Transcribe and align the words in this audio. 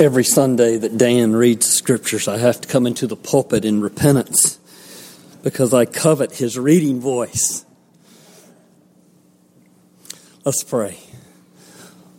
Every 0.00 0.22
Sunday 0.22 0.76
that 0.76 0.96
Dan 0.96 1.34
reads 1.34 1.66
the 1.66 1.72
scriptures, 1.72 2.28
I 2.28 2.38
have 2.38 2.60
to 2.60 2.68
come 2.68 2.86
into 2.86 3.08
the 3.08 3.16
pulpit 3.16 3.64
in 3.64 3.80
repentance 3.80 4.60
because 5.42 5.74
I 5.74 5.86
covet 5.86 6.36
his 6.36 6.56
reading 6.56 7.00
voice. 7.00 7.64
Let's 10.44 10.62
pray. 10.62 11.00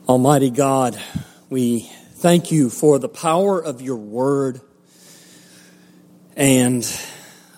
Almighty 0.09 0.49
God, 0.49 1.01
we 1.49 1.89
thank 2.15 2.51
you 2.51 2.69
for 2.69 2.99
the 2.99 3.07
power 3.07 3.63
of 3.63 3.81
your 3.81 3.95
word 3.95 4.59
and 6.35 6.85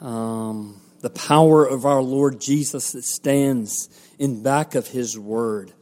um, 0.01 0.79
the 0.99 1.09
power 1.09 1.65
of 1.65 1.83
our 1.87 2.03
Lord 2.03 2.39
Jesus 2.39 2.91
that 2.91 3.05
stands 3.05 3.89
in 4.19 4.43
back 4.43 4.75
of 4.75 4.85
his 4.85 5.17
word, 5.17 5.73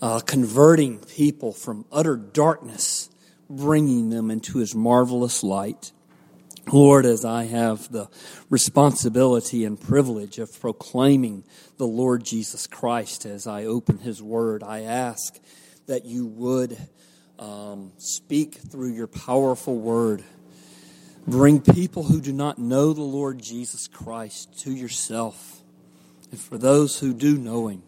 uh, 0.00 0.20
converting 0.20 1.00
people 1.00 1.52
from 1.52 1.84
utter 1.92 2.16
darkness 2.16 3.10
bringing 3.48 4.10
them 4.10 4.30
into 4.30 4.58
his 4.58 4.74
marvelous 4.74 5.42
light. 5.42 5.92
Lord, 6.72 7.04
as 7.04 7.24
I 7.24 7.44
have 7.44 7.92
the 7.92 8.08
responsibility 8.48 9.64
and 9.64 9.78
privilege 9.78 10.38
of 10.38 10.58
proclaiming 10.60 11.44
the 11.76 11.86
Lord 11.86 12.24
Jesus 12.24 12.66
Christ 12.66 13.26
as 13.26 13.46
I 13.46 13.64
open 13.64 13.98
his 13.98 14.22
word, 14.22 14.62
I 14.62 14.80
ask 14.80 15.38
that 15.86 16.06
you 16.06 16.26
would 16.26 16.78
um, 17.38 17.92
speak 17.98 18.54
through 18.54 18.94
your 18.94 19.06
powerful 19.06 19.76
word. 19.76 20.24
Bring 21.26 21.60
people 21.60 22.04
who 22.04 22.20
do 22.20 22.32
not 22.32 22.58
know 22.58 22.92
the 22.92 23.02
Lord 23.02 23.40
Jesus 23.40 23.88
Christ 23.88 24.60
to 24.60 24.72
yourself. 24.72 25.62
And 26.30 26.40
for 26.40 26.58
those 26.58 26.98
who 26.98 27.12
do 27.12 27.36
know 27.38 27.68
him, 27.68 27.82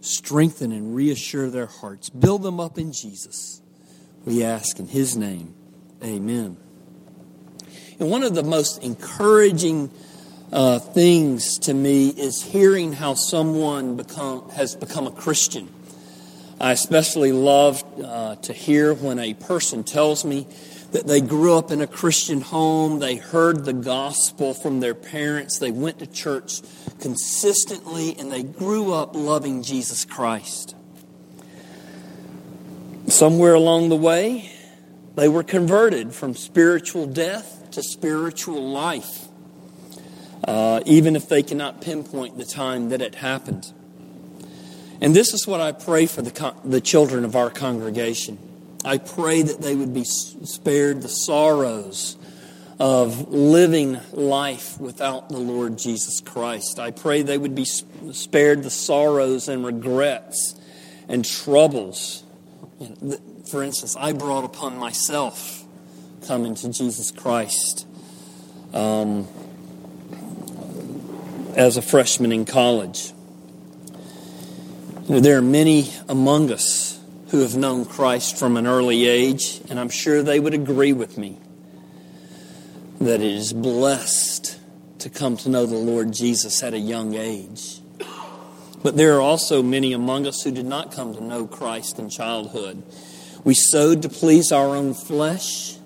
strengthen 0.00 0.72
and 0.72 0.94
reassure 0.94 1.50
their 1.50 1.66
hearts. 1.66 2.10
Build 2.10 2.42
them 2.42 2.60
up 2.60 2.78
in 2.78 2.92
Jesus. 2.92 3.62
We 4.24 4.44
ask 4.44 4.78
in 4.78 4.86
His 4.86 5.16
name. 5.16 5.54
Amen. 6.02 6.56
And 7.98 8.10
one 8.10 8.22
of 8.22 8.34
the 8.34 8.42
most 8.42 8.82
encouraging 8.82 9.90
uh, 10.52 10.78
things 10.78 11.58
to 11.58 11.74
me 11.74 12.08
is 12.08 12.42
hearing 12.42 12.92
how 12.92 13.14
someone 13.14 13.96
become, 13.96 14.48
has 14.50 14.74
become 14.74 15.06
a 15.06 15.12
Christian. 15.12 15.68
I 16.60 16.72
especially 16.72 17.32
love 17.32 17.82
uh, 18.02 18.36
to 18.36 18.52
hear 18.52 18.92
when 18.94 19.18
a 19.18 19.34
person 19.34 19.84
tells 19.84 20.24
me 20.24 20.46
that 20.92 21.06
they 21.06 21.20
grew 21.20 21.54
up 21.56 21.70
in 21.70 21.80
a 21.80 21.86
Christian 21.86 22.40
home, 22.40 22.98
they 22.98 23.16
heard 23.16 23.64
the 23.64 23.72
gospel 23.72 24.54
from 24.54 24.80
their 24.80 24.94
parents, 24.94 25.58
they 25.58 25.70
went 25.70 26.00
to 26.00 26.06
church 26.06 26.60
consistently, 27.00 28.16
and 28.18 28.30
they 28.30 28.42
grew 28.42 28.92
up 28.92 29.14
loving 29.14 29.62
Jesus 29.62 30.04
Christ. 30.04 30.74
Somewhere 33.20 33.52
along 33.52 33.90
the 33.90 33.96
way, 33.96 34.50
they 35.14 35.28
were 35.28 35.42
converted 35.42 36.14
from 36.14 36.34
spiritual 36.34 37.04
death 37.04 37.70
to 37.72 37.82
spiritual 37.82 38.70
life, 38.70 39.28
uh, 40.48 40.80
even 40.86 41.14
if 41.14 41.28
they 41.28 41.42
cannot 41.42 41.82
pinpoint 41.82 42.38
the 42.38 42.46
time 42.46 42.88
that 42.88 43.02
it 43.02 43.16
happened. 43.16 43.74
And 45.02 45.14
this 45.14 45.34
is 45.34 45.46
what 45.46 45.60
I 45.60 45.72
pray 45.72 46.06
for 46.06 46.22
the, 46.22 46.30
con- 46.30 46.58
the 46.64 46.80
children 46.80 47.26
of 47.26 47.36
our 47.36 47.50
congregation. 47.50 48.38
I 48.86 48.96
pray 48.96 49.42
that 49.42 49.60
they 49.60 49.74
would 49.74 49.92
be 49.92 50.04
spared 50.04 51.02
the 51.02 51.08
sorrows 51.10 52.16
of 52.78 53.28
living 53.28 54.00
life 54.12 54.80
without 54.80 55.28
the 55.28 55.40
Lord 55.40 55.76
Jesus 55.76 56.22
Christ. 56.22 56.78
I 56.78 56.90
pray 56.90 57.20
they 57.20 57.36
would 57.36 57.54
be 57.54 57.66
spared 57.66 58.62
the 58.62 58.70
sorrows 58.70 59.46
and 59.46 59.62
regrets 59.62 60.58
and 61.06 61.22
troubles 61.22 62.24
for 63.46 63.62
instance, 63.62 63.94
I 63.96 64.12
brought 64.12 64.44
upon 64.44 64.78
myself 64.78 65.64
coming 66.26 66.54
to 66.54 66.70
Jesus 66.70 67.10
Christ 67.10 67.86
um, 68.72 69.28
as 71.56 71.76
a 71.76 71.82
freshman 71.82 72.32
in 72.32 72.46
college. 72.46 73.12
You 75.04 75.16
know, 75.16 75.20
there 75.20 75.36
are 75.36 75.42
many 75.42 75.90
among 76.08 76.50
us 76.50 76.98
who 77.28 77.40
have 77.40 77.54
known 77.54 77.84
Christ 77.84 78.38
from 78.38 78.56
an 78.56 78.66
early 78.66 79.06
age, 79.06 79.60
and 79.68 79.78
I'm 79.78 79.90
sure 79.90 80.22
they 80.22 80.40
would 80.40 80.54
agree 80.54 80.92
with 80.92 81.18
me 81.18 81.38
that 83.00 83.20
it 83.20 83.32
is 83.32 83.52
blessed 83.52 84.58
to 85.00 85.10
come 85.10 85.36
to 85.38 85.48
know 85.48 85.66
the 85.66 85.76
Lord 85.76 86.12
Jesus 86.12 86.62
at 86.62 86.74
a 86.74 86.78
young 86.78 87.14
age. 87.14 87.80
But 88.82 88.96
there 88.96 89.16
are 89.16 89.20
also 89.20 89.62
many 89.62 89.92
among 89.92 90.26
us 90.26 90.42
who 90.42 90.50
did 90.50 90.66
not 90.66 90.92
come 90.92 91.14
to 91.14 91.22
know 91.22 91.46
Christ 91.46 91.98
in 91.98 92.08
childhood. 92.08 92.82
We 93.44 93.54
sowed 93.54 94.02
to 94.02 94.08
please 94.08 94.52
our 94.52 94.74
own 94.74 94.94
flesh, 94.94 95.76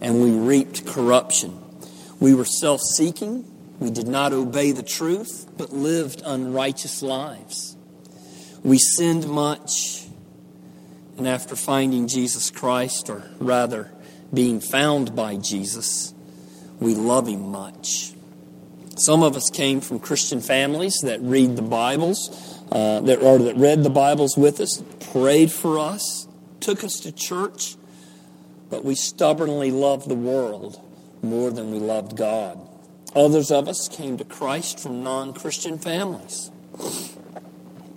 and 0.00 0.22
we 0.22 0.30
reaped 0.30 0.86
corruption. 0.86 1.60
We 2.20 2.34
were 2.34 2.44
self 2.44 2.80
seeking. 2.80 3.50
We 3.80 3.90
did 3.90 4.06
not 4.06 4.32
obey 4.32 4.72
the 4.72 4.82
truth, 4.82 5.48
but 5.56 5.72
lived 5.72 6.22
unrighteous 6.24 7.02
lives. 7.02 7.76
We 8.62 8.78
sinned 8.78 9.28
much, 9.28 10.06
and 11.18 11.28
after 11.28 11.56
finding 11.56 12.08
Jesus 12.08 12.50
Christ, 12.50 13.10
or 13.10 13.28
rather 13.38 13.92
being 14.32 14.60
found 14.60 15.14
by 15.14 15.36
Jesus, 15.36 16.14
we 16.80 16.94
love 16.94 17.28
Him 17.28 17.50
much. 17.50 18.13
Some 18.96 19.24
of 19.24 19.36
us 19.36 19.50
came 19.50 19.80
from 19.80 19.98
Christian 19.98 20.40
families 20.40 21.00
that 21.02 21.20
read 21.20 21.56
the 21.56 21.62
Bibles, 21.62 22.60
uh, 22.70 23.00
that, 23.00 23.20
or 23.20 23.38
that 23.38 23.56
read 23.56 23.82
the 23.82 23.90
Bibles 23.90 24.36
with 24.36 24.60
us, 24.60 24.82
prayed 25.12 25.50
for 25.50 25.78
us, 25.80 26.28
took 26.60 26.84
us 26.84 27.00
to 27.00 27.10
church, 27.10 27.76
but 28.70 28.84
we 28.84 28.94
stubbornly 28.94 29.72
loved 29.72 30.08
the 30.08 30.14
world 30.14 30.80
more 31.22 31.50
than 31.50 31.72
we 31.72 31.78
loved 31.78 32.16
God. 32.16 32.60
Others 33.16 33.50
of 33.50 33.68
us 33.68 33.88
came 33.88 34.16
to 34.18 34.24
Christ 34.24 34.78
from 34.78 35.02
non 35.02 35.32
Christian 35.32 35.78
families. 35.78 36.50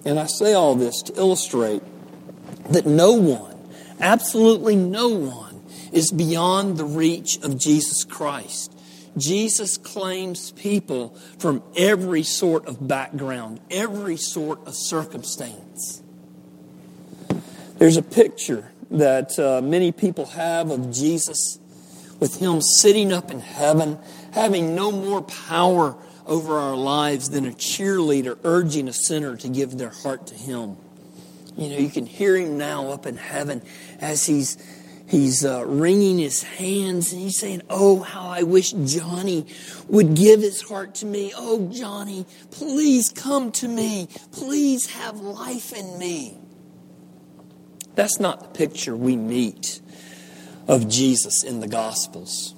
And 0.03 0.19
I 0.19 0.25
say 0.25 0.53
all 0.53 0.75
this 0.75 1.01
to 1.03 1.13
illustrate 1.15 1.83
that 2.69 2.85
no 2.85 3.13
one, 3.13 3.55
absolutely 3.99 4.75
no 4.75 5.09
one, 5.09 5.61
is 5.91 6.11
beyond 6.11 6.77
the 6.77 6.85
reach 6.85 7.37
of 7.43 7.57
Jesus 7.59 8.03
Christ. 8.03 8.76
Jesus 9.17 9.77
claims 9.77 10.51
people 10.51 11.09
from 11.39 11.63
every 11.75 12.23
sort 12.23 12.67
of 12.67 12.87
background, 12.87 13.59
every 13.69 14.17
sort 14.17 14.65
of 14.67 14.75
circumstance. 14.75 16.01
There's 17.77 17.97
a 17.97 18.01
picture 18.01 18.71
that 18.91 19.37
uh, 19.37 19.61
many 19.61 19.91
people 19.91 20.25
have 20.27 20.71
of 20.71 20.91
Jesus 20.91 21.59
with 22.19 22.39
him 22.39 22.61
sitting 22.61 23.11
up 23.11 23.31
in 23.31 23.39
heaven, 23.39 23.99
having 24.31 24.75
no 24.75 24.91
more 24.91 25.21
power 25.21 25.95
over 26.25 26.57
our 26.57 26.75
lives 26.75 27.29
than 27.29 27.45
a 27.45 27.51
cheerleader 27.51 28.37
urging 28.43 28.87
a 28.87 28.93
sinner 28.93 29.35
to 29.37 29.47
give 29.47 29.77
their 29.77 29.89
heart 29.89 30.27
to 30.27 30.35
him. 30.35 30.77
You 31.55 31.69
know, 31.69 31.77
you 31.77 31.89
can 31.89 32.05
hear 32.05 32.35
him 32.35 32.57
now 32.57 32.91
up 32.91 33.05
in 33.05 33.17
heaven 33.17 33.61
as 33.99 34.25
he's 34.25 34.57
he's 35.07 35.45
uh, 35.45 35.65
wringing 35.65 36.19
his 36.19 36.43
hands 36.43 37.11
and 37.11 37.21
he's 37.21 37.39
saying, 37.39 37.61
Oh, 37.69 38.01
how 38.01 38.27
I 38.29 38.43
wish 38.43 38.71
Johnny 38.71 39.45
would 39.87 40.15
give 40.15 40.41
his 40.41 40.61
heart 40.61 40.95
to 40.95 41.05
me. 41.05 41.33
Oh, 41.35 41.69
Johnny, 41.71 42.25
please 42.51 43.09
come 43.09 43.51
to 43.53 43.67
me. 43.67 44.07
Please 44.31 44.87
have 44.91 45.19
life 45.19 45.73
in 45.73 45.97
me. 45.97 46.37
That's 47.95 48.19
not 48.19 48.41
the 48.41 48.49
picture 48.49 48.95
we 48.95 49.15
meet 49.15 49.81
of 50.67 50.87
Jesus 50.87 51.43
in 51.43 51.61
the 51.61 51.67
Gospels. 51.67 52.53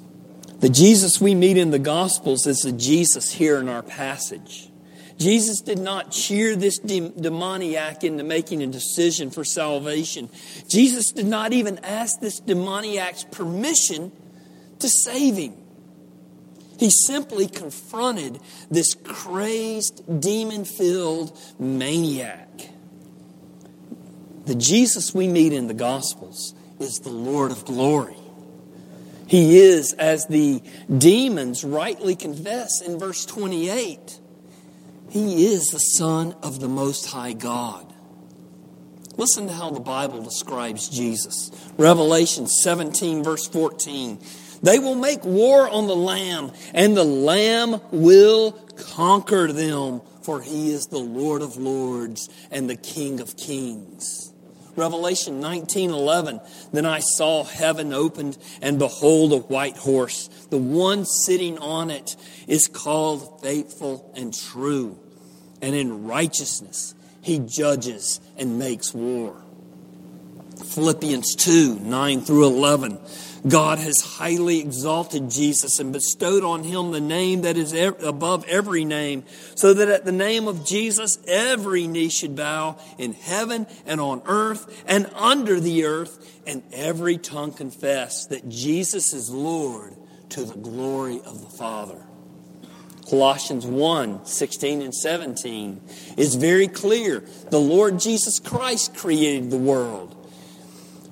The 0.60 0.70
Jesus 0.70 1.22
we 1.22 1.36
meet 1.36 1.56
in 1.56 1.72
the 1.72 1.80
Gospels 1.80 2.46
is 2.46 2.60
the 2.60 2.74
Jesus 2.74 3.32
here 3.32 3.58
in 3.58 3.70
our 3.70 3.84
passage. 3.84 4.69
Jesus 5.20 5.60
did 5.60 5.80
not 5.80 6.12
cheer 6.12 6.56
this 6.56 6.80
demoniac 6.80 8.04
into 8.06 8.24
making 8.24 8.64
a 8.64 8.68
decision 8.68 9.32
for 9.32 9.44
salvation. 9.44 10.30
Jesus 10.68 11.12
did 11.12 11.26
not 11.26 11.52
even 11.52 11.78
ask 11.80 12.22
this 12.22 12.40
demoniac's 12.40 13.26
permission 13.26 14.14
to 14.80 14.88
save 14.88 15.36
him. 15.36 15.54
He 16.80 16.90
simply 16.90 17.48
confronted 17.48 18.40
this 18.72 18.96
crazed, 18.96 20.22
demon 20.22 20.64
filled 20.64 21.38
maniac. 21.60 22.48
The 24.46 24.56
Jesus 24.56 25.14
we 25.14 25.28
meet 25.28 25.52
in 25.52 25.68
the 25.68 25.74
Gospels 25.74 26.56
is 26.80 27.00
the 27.00 27.10
Lord 27.10 27.52
of 27.52 27.66
glory. 27.66 28.16
He 29.28 29.60
is, 29.60 29.94
as 29.94 30.26
the 30.28 30.64
demons 30.98 31.66
rightly 31.66 32.16
confess 32.16 32.82
in 32.82 32.98
verse 32.98 33.26
28, 33.26 34.19
he 35.10 35.46
is 35.54 35.64
the 35.66 35.80
Son 35.80 36.36
of 36.44 36.60
the 36.60 36.68
Most 36.68 37.08
High 37.08 37.34
God. 37.34 37.94
Listen 39.18 39.48
to 39.48 39.54
how 39.54 39.70
the 39.70 39.80
Bible 39.80 40.22
describes 40.22 40.88
Jesus. 40.88 41.52
Revelation 41.78 42.48
17, 42.48 43.24
verse 43.24 43.48
14. 43.48 44.20
They 44.64 44.80
will 44.80 44.96
make 44.96 45.24
war 45.24 45.70
on 45.70 45.88
the 45.88 45.96
Lamb, 45.96 46.52
and 46.74 46.96
the 46.96 47.04
Lamb 47.04 47.82
will 47.92 48.54
conquer 48.78 49.52
them, 49.52 50.02
for 50.24 50.42
he 50.42 50.72
is 50.72 50.86
the 50.86 51.00
Lord 51.00 51.42
of 51.42 51.58
lords 51.58 52.30
and 52.52 52.70
the 52.70 52.76
King 52.76 53.20
of 53.20 53.36
kings. 53.36 54.34
Revelation 54.80 55.40
19 55.40 55.92
11. 55.92 56.40
Then 56.72 56.86
I 56.86 57.00
saw 57.00 57.44
heaven 57.44 57.94
opened, 57.94 58.38
and 58.62 58.80
behold, 58.80 59.34
a 59.34 59.38
white 59.38 59.78
horse. 59.78 60.30
The 60.50 60.58
one 60.58 61.06
sitting 61.06 61.58
on 61.60 61.92
it 61.92 62.16
is 62.48 62.68
called 62.68 63.42
faithful 63.42 64.12
and 64.16 64.34
true, 64.34 64.98
and 65.62 65.76
in 65.76 66.06
righteousness 66.06 66.96
he 67.22 67.40
judges 67.40 68.20
and 68.38 68.58
makes 68.58 68.94
war. 68.94 69.44
Philippians 70.64 71.36
2 71.36 71.80
9 71.80 72.22
through 72.22 72.48
11. 72.48 73.00
God 73.48 73.80
has 73.80 74.02
highly 74.02 74.60
exalted 74.60 75.30
Jesus 75.30 75.80
and 75.80 75.94
bestowed 75.94 76.44
on 76.44 76.64
him 76.64 76.92
the 76.92 77.00
name 77.00 77.42
that 77.42 77.56
is 77.56 77.74
above 77.74 78.46
every 78.46 78.84
name, 78.84 79.24
so 79.56 79.74
that 79.74 79.88
at 79.88 80.04
the 80.04 80.12
name 80.12 80.48
of 80.48 80.66
Jesus 80.66 81.18
every 81.26 81.88
knee 81.88 82.10
should 82.10 82.36
bow 82.36 82.78
in 82.98 83.14
heaven 83.14 83.66
and 83.86 84.02
on 84.02 84.22
earth 84.26 84.84
and 84.86 85.10
under 85.16 85.60
the 85.60 85.86
earth, 85.86 86.42
and 86.46 86.64
every 86.74 87.18
tongue 87.18 87.54
confess 87.54 88.26
that 88.28 88.50
Jesus 88.50 89.14
is 89.14 89.30
Lord 89.30 89.96
to 90.30 90.44
the 90.44 90.58
glory 90.58 91.22
of 91.26 91.42
the 91.42 91.50
Father. 91.50 92.06
Colossians 93.10 93.66
1 93.66 94.26
16 94.26 94.82
and 94.82 94.94
17 94.94 95.82
is 96.18 96.36
very 96.36 96.68
clear. 96.68 97.24
The 97.50 97.60
Lord 97.60 98.00
Jesus 98.00 98.40
Christ 98.40 98.96
created 98.96 99.50
the 99.50 99.58
world. 99.58 100.16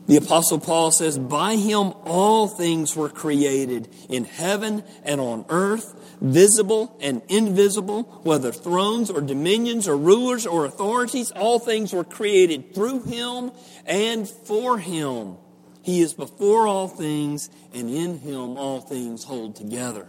The 0.08 0.16
Apostle 0.16 0.60
Paul 0.60 0.92
says, 0.92 1.18
By 1.18 1.58
him 1.58 1.94
all 2.06 2.48
things 2.48 2.96
were 2.96 3.10
created 3.10 3.90
in 4.10 4.24
heaven 4.24 4.84
and 5.04 5.20
on 5.20 5.46
earth, 5.50 6.18
visible 6.22 6.98
and 7.02 7.22
invisible, 7.28 8.04
whether 8.24 8.54
thrones 8.54 9.10
or 9.10 9.20
dominions 9.20 9.86
or 9.86 9.98
rulers 9.98 10.46
or 10.46 10.64
authorities, 10.64 11.32
all 11.32 11.60
things 11.60 11.92
were 11.92 12.06
created 12.06 12.74
through 12.74 13.04
him 13.04 13.52
and 13.86 14.30
for 14.30 14.80
him. 14.80 15.36
He 15.84 16.02
is 16.02 16.14
before 16.14 16.68
all 16.68 16.88
things, 16.88 17.50
and 17.74 17.90
in 17.90 18.20
him 18.20 18.58
all 18.58 18.80
things 18.80 19.26
hold 19.26 19.58
together. 19.58 20.08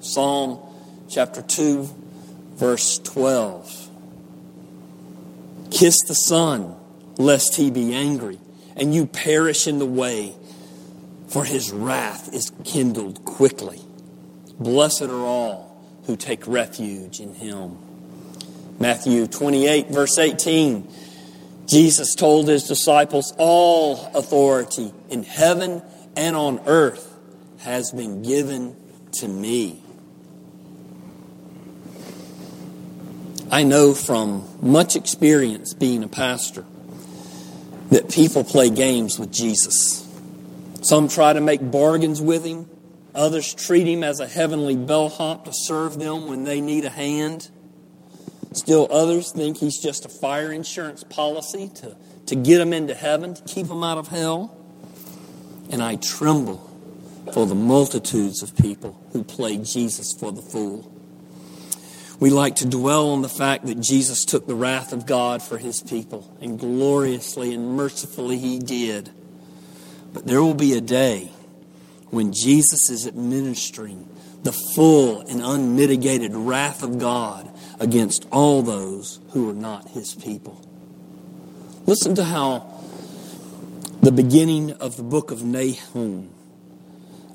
Psalm 0.00 0.60
chapter 1.08 1.40
2, 1.40 1.88
verse 2.56 2.98
12. 2.98 3.90
Kiss 5.70 5.96
the 6.06 6.14
Son, 6.14 6.76
lest 7.16 7.56
he 7.56 7.70
be 7.70 7.94
angry 7.94 8.38
and 8.78 8.94
you 8.94 9.06
perish 9.06 9.66
in 9.66 9.78
the 9.78 9.86
way, 9.86 10.34
for 11.28 11.44
his 11.44 11.70
wrath 11.72 12.32
is 12.32 12.52
kindled 12.64 13.24
quickly. 13.24 13.80
Blessed 14.58 15.02
are 15.02 15.24
all 15.24 15.84
who 16.04 16.16
take 16.16 16.46
refuge 16.46 17.20
in 17.20 17.34
him. 17.34 17.76
Matthew 18.78 19.26
28, 19.26 19.88
verse 19.88 20.16
18. 20.18 20.88
Jesus 21.66 22.14
told 22.14 22.48
his 22.48 22.64
disciples, 22.64 23.34
All 23.36 24.10
authority 24.14 24.92
in 25.10 25.22
heaven 25.22 25.82
and 26.16 26.34
on 26.34 26.60
earth 26.66 27.14
has 27.58 27.90
been 27.92 28.22
given 28.22 28.76
to 29.20 29.28
me. 29.28 29.82
I 33.50 33.64
know 33.64 33.94
from 33.94 34.46
much 34.60 34.96
experience 34.96 35.74
being 35.74 36.04
a 36.04 36.08
pastor 36.08 36.64
that 37.90 38.10
people 38.10 38.44
play 38.44 38.70
games 38.70 39.18
with 39.18 39.32
Jesus. 39.32 40.06
Some 40.82 41.08
try 41.08 41.32
to 41.32 41.40
make 41.40 41.70
bargains 41.70 42.20
with 42.20 42.44
him. 42.44 42.68
Others 43.14 43.54
treat 43.54 43.86
him 43.86 44.04
as 44.04 44.20
a 44.20 44.26
heavenly 44.26 44.76
bellhop 44.76 45.44
to 45.46 45.52
serve 45.52 45.98
them 45.98 46.28
when 46.28 46.44
they 46.44 46.60
need 46.60 46.84
a 46.84 46.90
hand. 46.90 47.50
Still 48.52 48.88
others 48.90 49.32
think 49.32 49.58
he's 49.58 49.78
just 49.78 50.04
a 50.04 50.08
fire 50.08 50.52
insurance 50.52 51.04
policy 51.04 51.70
to, 51.76 51.96
to 52.26 52.36
get 52.36 52.58
them 52.58 52.72
into 52.72 52.94
heaven, 52.94 53.34
to 53.34 53.42
keep 53.42 53.68
them 53.68 53.82
out 53.82 53.98
of 53.98 54.08
hell. 54.08 54.56
And 55.70 55.82
I 55.82 55.96
tremble 55.96 56.64
for 57.32 57.46
the 57.46 57.54
multitudes 57.54 58.42
of 58.42 58.56
people 58.56 58.98
who 59.12 59.22
play 59.22 59.58
Jesus 59.58 60.12
for 60.12 60.32
the 60.32 60.42
fool. 60.42 60.90
We 62.20 62.30
like 62.30 62.56
to 62.56 62.66
dwell 62.66 63.10
on 63.10 63.22
the 63.22 63.28
fact 63.28 63.66
that 63.66 63.80
Jesus 63.80 64.24
took 64.24 64.46
the 64.46 64.54
wrath 64.54 64.92
of 64.92 65.06
God 65.06 65.42
for 65.42 65.56
his 65.56 65.80
people, 65.80 66.36
and 66.40 66.58
gloriously 66.58 67.54
and 67.54 67.76
mercifully 67.76 68.38
he 68.38 68.58
did. 68.58 69.10
But 70.12 70.26
there 70.26 70.42
will 70.42 70.54
be 70.54 70.72
a 70.72 70.80
day 70.80 71.30
when 72.10 72.32
Jesus 72.32 72.90
is 72.90 73.06
administering 73.06 74.08
the 74.42 74.52
full 74.74 75.20
and 75.20 75.42
unmitigated 75.42 76.34
wrath 76.34 76.82
of 76.82 76.98
God 76.98 77.48
against 77.78 78.26
all 78.32 78.62
those 78.62 79.20
who 79.30 79.50
are 79.50 79.54
not 79.54 79.88
his 79.90 80.14
people. 80.14 80.64
Listen 81.86 82.14
to 82.16 82.24
how 82.24 82.82
the 84.02 84.12
beginning 84.12 84.72
of 84.72 84.96
the 84.96 85.02
book 85.02 85.30
of 85.30 85.44
Nahum 85.44 86.30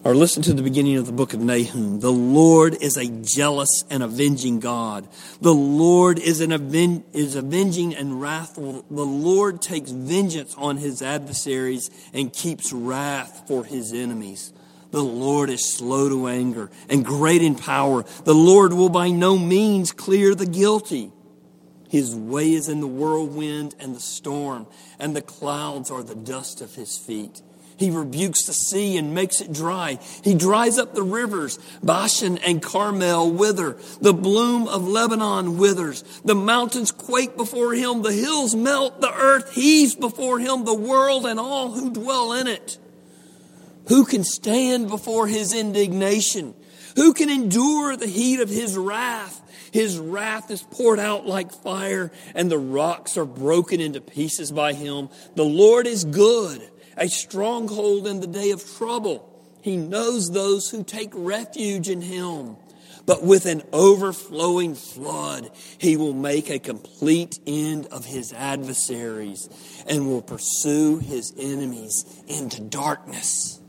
or 0.04 0.14
listen 0.14 0.44
to 0.44 0.54
the 0.54 0.62
beginning 0.62 0.98
of 0.98 1.06
the 1.06 1.14
book 1.14 1.34
of 1.34 1.40
Nahum. 1.40 2.02
The 2.02 2.12
Lord 2.12 2.76
is 2.82 2.98
a 2.98 3.08
jealous 3.08 3.84
and 3.90 4.04
avenging 4.04 4.60
God. 4.60 5.08
The 5.40 5.54
Lord 5.54 6.20
is 6.20 6.42
an 6.42 6.52
aven- 6.52 7.04
is 7.14 7.36
avenging 7.36 7.96
and 7.96 8.20
wrathful. 8.20 8.84
The 8.92 9.06
Lord 9.06 9.62
takes 9.62 9.92
vengeance 9.92 10.54
on 10.58 10.78
his 10.78 11.02
adversaries 11.02 11.90
and 12.14 12.34
keeps 12.34 12.74
wrath 12.74 13.44
for 13.48 13.64
his 13.64 13.94
enemies. 13.94 14.52
The 14.92 15.04
Lord 15.04 15.50
is 15.50 15.74
slow 15.74 16.10
to 16.10 16.28
anger 16.28 16.70
and 16.90 17.04
great 17.04 17.42
in 17.42 17.56
power. 17.56 18.06
The 18.26 18.36
Lord 18.36 18.74
will 18.74 18.90
by 18.90 19.10
no 19.10 19.38
means 19.38 19.92
clear 19.92 20.36
the 20.36 20.46
guilty. 20.46 21.12
His 21.90 22.14
way 22.14 22.54
is 22.54 22.70
in 22.70 22.82
the 22.82 22.88
whirlwind 22.88 23.76
and 23.80 23.96
the 23.96 24.00
storm, 24.00 24.68
and 25.00 25.16
the 25.16 25.22
clouds 25.22 25.90
are 25.90 26.04
the 26.04 26.16
dust 26.16 26.60
of 26.62 26.76
his 26.76 26.98
feet. 26.98 27.42
He 27.83 27.89
rebukes 27.89 28.45
the 28.45 28.53
sea 28.53 28.95
and 28.95 29.13
makes 29.13 29.41
it 29.41 29.51
dry. 29.51 30.00
He 30.24 30.35
dries 30.35 30.77
up 30.77 30.95
the 30.95 31.03
rivers. 31.03 31.59
Bashan 31.83 32.38
and 32.38 32.62
Carmel 32.62 33.30
wither. 33.30 33.75
The 34.00 34.13
bloom 34.13 34.69
of 34.69 34.88
Lebanon 34.88 35.57
withers. 35.57 36.01
The 36.24 36.33
mountains 36.33 36.94
quake 36.94 37.35
before 37.35 37.74
him. 37.74 38.01
The 38.01 38.13
hills 38.13 38.56
melt. 38.56 39.01
The 39.01 39.13
earth 39.13 39.53
heaves 39.53 39.95
before 39.95 40.39
him. 40.39 40.63
The 40.63 40.74
world 40.74 41.25
and 41.25 41.41
all 41.41 41.74
who 41.74 41.91
dwell 41.91 42.31
in 42.31 42.47
it. 42.47 42.77
Who 43.89 44.06
can 44.06 44.24
stand 44.24 44.88
before 44.88 45.27
his 45.27 45.53
indignation? 45.53 46.56
Who 46.95 47.13
can 47.13 47.30
endure 47.30 47.97
the 47.97 48.07
heat 48.07 48.39
of 48.39 48.47
his 48.47 48.77
wrath? 48.77 49.41
His 49.74 50.00
wrath 50.00 50.50
is 50.51 50.62
poured 50.62 51.00
out 51.00 51.25
like 51.25 51.51
fire, 51.51 52.13
and 52.33 52.50
the 52.50 52.59
rocks 52.59 53.18
are 53.18 53.25
broken 53.25 53.81
into 53.81 54.00
pieces 54.00 54.53
by 54.53 54.71
him. 54.71 55.09
The 55.35 55.44
Lord 55.44 55.85
is 55.85 56.06
good 56.06 56.62
a 56.98 57.07
stronghold 57.07 58.07
in 58.07 58.19
the 58.19 58.28
day 58.28 58.51
of 58.51 58.63
trouble. 58.78 59.30
He 59.62 59.78
knows 59.78 60.31
those 60.31 60.69
who 60.69 60.83
take 60.83 61.12
refuge 61.14 61.90
in 61.90 62.02
him. 62.02 62.57
But 63.06 63.23
with 63.23 63.45
an 63.45 63.64
overflowing 63.73 64.76
flood, 64.76 65.52
he 65.78 65.97
will 65.97 66.14
make 66.14 66.50
a 66.50 66.59
complete 66.59 67.38
end 67.45 67.88
of 67.88 68.06
his 68.06 68.31
adversaries 68.31 69.50
and 69.88 70.07
will 70.07 70.21
pursue 70.21 71.00
his 71.00 71.33
enemies 71.38 72.06
into 72.28 72.62
darkness. 72.62 73.59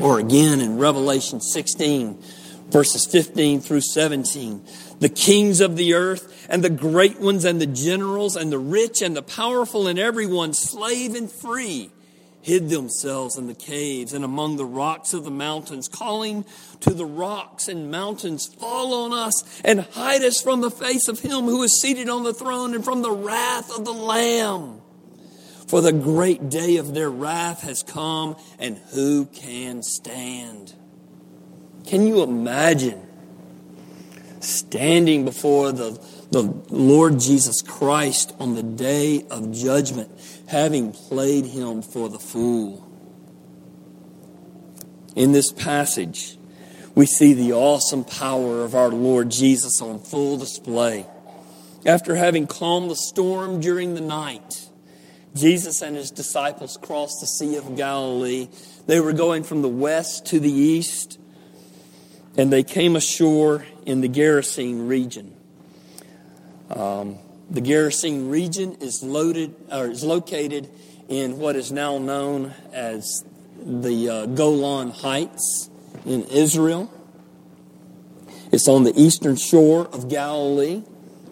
Or 0.00 0.18
again 0.18 0.60
in 0.60 0.78
Revelation 0.78 1.40
16, 1.40 2.22
verses 2.70 3.06
15 3.06 3.60
through 3.60 3.80
17 3.80 4.64
the 5.00 5.08
kings 5.08 5.60
of 5.60 5.76
the 5.76 5.94
earth 5.94 6.46
and 6.48 6.62
the 6.62 6.70
great 6.70 7.20
ones 7.20 7.44
and 7.44 7.60
the 7.60 7.66
generals 7.66 8.36
and 8.36 8.50
the 8.50 8.58
rich 8.58 9.02
and 9.02 9.16
the 9.16 9.22
powerful 9.22 9.86
and 9.86 9.98
everyone, 9.98 10.52
slave 10.52 11.14
and 11.14 11.30
free, 11.30 11.90
hid 12.40 12.68
themselves 12.68 13.36
in 13.36 13.46
the 13.46 13.54
caves 13.54 14.12
and 14.12 14.24
among 14.24 14.56
the 14.56 14.64
rocks 14.64 15.12
of 15.12 15.24
the 15.24 15.30
mountains, 15.30 15.88
calling 15.88 16.44
to 16.80 16.90
the 16.90 17.06
rocks 17.06 17.68
and 17.68 17.90
mountains, 17.90 18.46
Fall 18.58 18.94
on 19.04 19.12
us 19.12 19.60
and 19.64 19.80
hide 19.80 20.22
us 20.22 20.40
from 20.40 20.60
the 20.60 20.70
face 20.70 21.08
of 21.08 21.20
him 21.20 21.44
who 21.44 21.62
is 21.62 21.80
seated 21.80 22.08
on 22.08 22.24
the 22.24 22.34
throne 22.34 22.74
and 22.74 22.84
from 22.84 23.02
the 23.02 23.12
wrath 23.12 23.76
of 23.76 23.84
the 23.84 23.92
Lamb. 23.92 24.80
For 25.66 25.82
the 25.82 25.92
great 25.92 26.48
day 26.48 26.78
of 26.78 26.94
their 26.94 27.10
wrath 27.10 27.60
has 27.60 27.82
come, 27.82 28.36
and 28.58 28.78
who 28.94 29.26
can 29.26 29.82
stand? 29.82 30.74
Can 31.86 32.06
you 32.06 32.22
imagine 32.22 33.07
standing 34.40 35.24
before 35.24 35.72
the, 35.72 36.00
the 36.30 36.42
Lord 36.70 37.20
Jesus 37.20 37.62
Christ 37.62 38.34
on 38.38 38.54
the 38.54 38.62
day 38.62 39.24
of 39.30 39.52
judgment, 39.52 40.10
having 40.48 40.92
played 40.92 41.46
him 41.46 41.82
for 41.82 42.08
the 42.08 42.18
fool. 42.18 42.84
In 45.16 45.32
this 45.32 45.52
passage, 45.52 46.38
we 46.94 47.06
see 47.06 47.32
the 47.32 47.52
awesome 47.52 48.04
power 48.04 48.62
of 48.62 48.74
our 48.74 48.88
Lord 48.88 49.30
Jesus 49.30 49.80
on 49.80 50.00
full 50.00 50.36
display. 50.36 51.06
After 51.86 52.16
having 52.16 52.46
calmed 52.46 52.90
the 52.90 52.96
storm 52.96 53.60
during 53.60 53.94
the 53.94 54.00
night, 54.00 54.68
Jesus 55.34 55.80
and 55.82 55.96
his 55.96 56.10
disciples 56.10 56.78
crossed 56.80 57.20
the 57.20 57.26
Sea 57.26 57.56
of 57.56 57.76
Galilee. 57.76 58.48
They 58.86 59.00
were 59.00 59.12
going 59.12 59.44
from 59.44 59.62
the 59.62 59.68
west 59.68 60.26
to 60.26 60.40
the 60.40 60.50
east, 60.50 61.18
and 62.38 62.50
they 62.50 62.62
came 62.62 62.96
ashore 62.96 63.66
in 63.84 64.00
the 64.00 64.08
Gerasene 64.08 64.88
region. 64.88 65.36
Um, 66.70 67.18
The 67.50 67.62
Gerasene 67.62 68.30
region 68.30 68.76
is, 68.80 69.02
loaded, 69.02 69.54
or 69.72 69.88
is 69.88 70.04
located 70.04 70.68
in 71.08 71.38
what 71.38 71.56
is 71.56 71.72
now 71.72 71.96
known 71.96 72.52
as 72.74 73.24
the 73.56 74.08
uh, 74.08 74.26
Golan 74.26 74.90
Heights 74.90 75.70
in 76.04 76.24
Israel. 76.24 76.92
It's 78.52 78.68
on 78.68 78.84
the 78.84 78.92
eastern 78.94 79.36
shore 79.36 79.88
of 79.88 80.10
Galilee. 80.10 80.82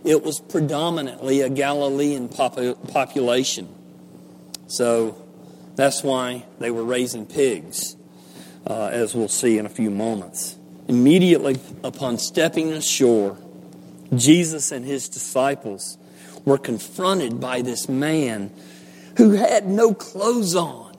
It 0.05 0.25
was 0.25 0.41
predominantly 0.41 1.43
a 1.43 1.51
Galilean 1.51 2.29
population. 2.31 3.69
So 4.69 5.23
that's 5.77 6.03
why 6.03 6.47
they 6.59 6.71
were 6.71 6.85
raising 6.85 7.27
pigs, 7.27 7.95
uh, 8.67 8.89
as 8.91 9.15
we'll 9.15 9.29
see 9.29 9.59
in 9.59 9.67
a 9.67 9.69
few 9.69 9.91
moments. 9.91 10.56
Immediately 10.89 11.59
upon 11.83 12.19
stepping 12.19 12.73
ashore, 12.73 13.37
Jesus 14.15 14.71
and 14.71 14.85
his 14.85 15.09
disciples 15.09 15.99
were 16.45 16.59
confronted 16.59 17.41
by 17.41 17.63
this 17.63 17.89
man 17.89 18.53
who 19.17 19.33
had 19.33 19.67
no 19.67 19.95
clothes 19.95 20.55
on 20.55 20.97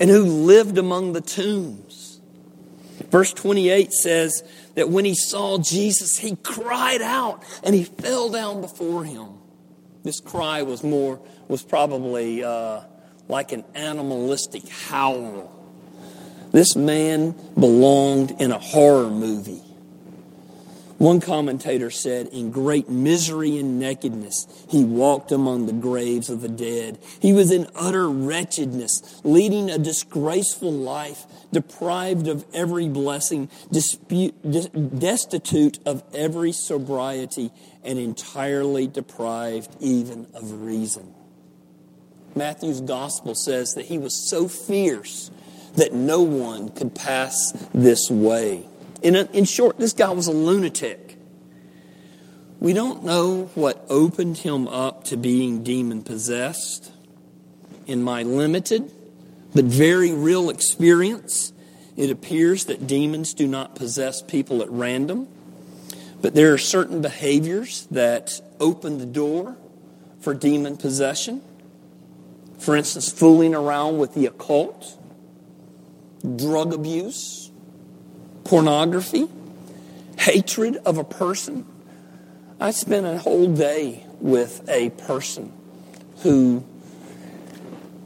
and 0.00 0.10
who 0.10 0.24
lived 0.24 0.76
among 0.76 1.12
the 1.12 1.20
tombs. 1.20 2.20
Verse 3.10 3.32
28 3.32 3.92
says 3.92 4.42
that 4.74 4.88
when 4.88 5.04
he 5.04 5.14
saw 5.14 5.58
Jesus, 5.58 6.18
he 6.18 6.36
cried 6.36 7.00
out 7.00 7.44
and 7.62 7.74
he 7.74 7.84
fell 7.84 8.28
down 8.28 8.60
before 8.60 9.04
him. 9.04 9.28
This 10.02 10.18
cry 10.18 10.62
was 10.62 10.82
more, 10.82 11.20
was 11.46 11.62
probably 11.62 12.42
uh, 12.42 12.80
like 13.28 13.52
an 13.52 13.64
animalistic 13.74 14.68
howl. 14.68 15.53
This 16.54 16.74
man 16.76 17.34
belonged 17.58 18.30
in 18.38 18.52
a 18.52 18.60
horror 18.60 19.10
movie. 19.10 19.60
One 20.98 21.20
commentator 21.20 21.90
said, 21.90 22.28
In 22.28 22.52
great 22.52 22.88
misery 22.88 23.58
and 23.58 23.80
nakedness, 23.80 24.46
he 24.68 24.84
walked 24.84 25.32
among 25.32 25.66
the 25.66 25.72
graves 25.72 26.30
of 26.30 26.42
the 26.42 26.48
dead. 26.48 27.00
He 27.18 27.32
was 27.32 27.50
in 27.50 27.66
utter 27.74 28.08
wretchedness, 28.08 29.20
leading 29.24 29.68
a 29.68 29.78
disgraceful 29.78 30.70
life, 30.70 31.24
deprived 31.52 32.28
of 32.28 32.44
every 32.54 32.88
blessing, 32.88 33.50
destitute 33.72 34.32
of 35.84 36.04
every 36.14 36.52
sobriety, 36.52 37.50
and 37.82 37.98
entirely 37.98 38.86
deprived 38.86 39.74
even 39.80 40.28
of 40.32 40.62
reason. 40.62 41.12
Matthew's 42.36 42.80
gospel 42.80 43.34
says 43.34 43.74
that 43.74 43.86
he 43.86 43.98
was 43.98 44.30
so 44.30 44.46
fierce 44.46 45.32
that 45.76 45.92
no 45.92 46.22
one 46.22 46.70
could 46.70 46.94
pass 46.94 47.52
this 47.72 48.10
way. 48.10 48.66
In, 49.02 49.16
a, 49.16 49.24
in 49.32 49.44
short, 49.44 49.78
this 49.78 49.92
guy 49.92 50.10
was 50.10 50.26
a 50.26 50.32
lunatic. 50.32 51.18
We 52.60 52.72
don't 52.72 53.04
know 53.04 53.50
what 53.54 53.84
opened 53.88 54.38
him 54.38 54.68
up 54.68 55.04
to 55.04 55.16
being 55.16 55.62
demon 55.62 56.02
possessed. 56.02 56.90
In 57.86 58.02
my 58.02 58.22
limited 58.22 58.90
but 59.54 59.64
very 59.66 60.12
real 60.12 60.50
experience, 60.50 61.52
it 61.96 62.10
appears 62.10 62.64
that 62.64 62.86
demons 62.86 63.34
do 63.34 63.46
not 63.46 63.76
possess 63.76 64.20
people 64.20 64.62
at 64.62 64.70
random, 64.70 65.28
but 66.20 66.34
there 66.34 66.52
are 66.52 66.58
certain 66.58 67.00
behaviors 67.00 67.86
that 67.92 68.40
open 68.58 68.98
the 68.98 69.06
door 69.06 69.56
for 70.20 70.34
demon 70.34 70.76
possession. 70.76 71.40
For 72.58 72.74
instance, 72.74 73.12
fooling 73.12 73.54
around 73.54 73.98
with 73.98 74.14
the 74.14 74.26
occult, 74.26 74.98
drug 76.36 76.72
abuse, 76.72 77.50
pornography, 78.44 79.28
hatred 80.18 80.76
of 80.84 80.98
a 80.98 81.04
person. 81.04 81.66
I 82.60 82.70
spent 82.70 83.06
a 83.06 83.18
whole 83.18 83.52
day 83.52 84.04
with 84.20 84.68
a 84.68 84.90
person 84.90 85.52
who 86.22 86.64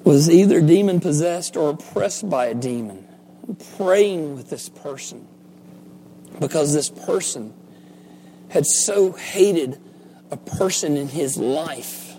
was 0.05 0.31
either 0.31 0.61
demon 0.61 1.01
possessed 1.01 1.57
or 1.57 1.71
oppressed 1.71 2.29
by 2.29 2.47
a 2.47 2.55
demon, 2.55 3.07
praying 3.77 4.37
with 4.37 4.51
this 4.51 4.69
person 4.69 5.27
because 6.41 6.73
this 6.73 6.89
person 6.89 7.53
had 8.49 8.65
so 8.67 9.13
hated 9.13 9.79
a 10.31 10.37
person 10.37 10.97
in 10.97 11.09
his 11.09 11.37
life 11.37 12.15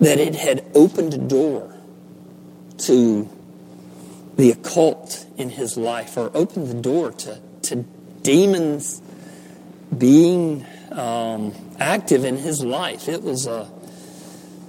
that 0.00 0.18
it 0.18 0.34
had 0.34 0.64
opened 0.74 1.14
a 1.14 1.18
door 1.18 1.74
to 2.76 3.28
the 4.36 4.50
occult 4.50 5.26
in 5.36 5.50
his 5.50 5.76
life 5.76 6.16
or 6.16 6.30
opened 6.34 6.68
the 6.68 6.80
door 6.80 7.12
to, 7.12 7.40
to 7.62 7.84
demons 8.22 9.00
being 9.96 10.66
um, 10.92 11.54
active 11.78 12.24
in 12.24 12.36
his 12.36 12.64
life. 12.64 13.08
It 13.08 13.22
was 13.22 13.46
a, 13.46 13.70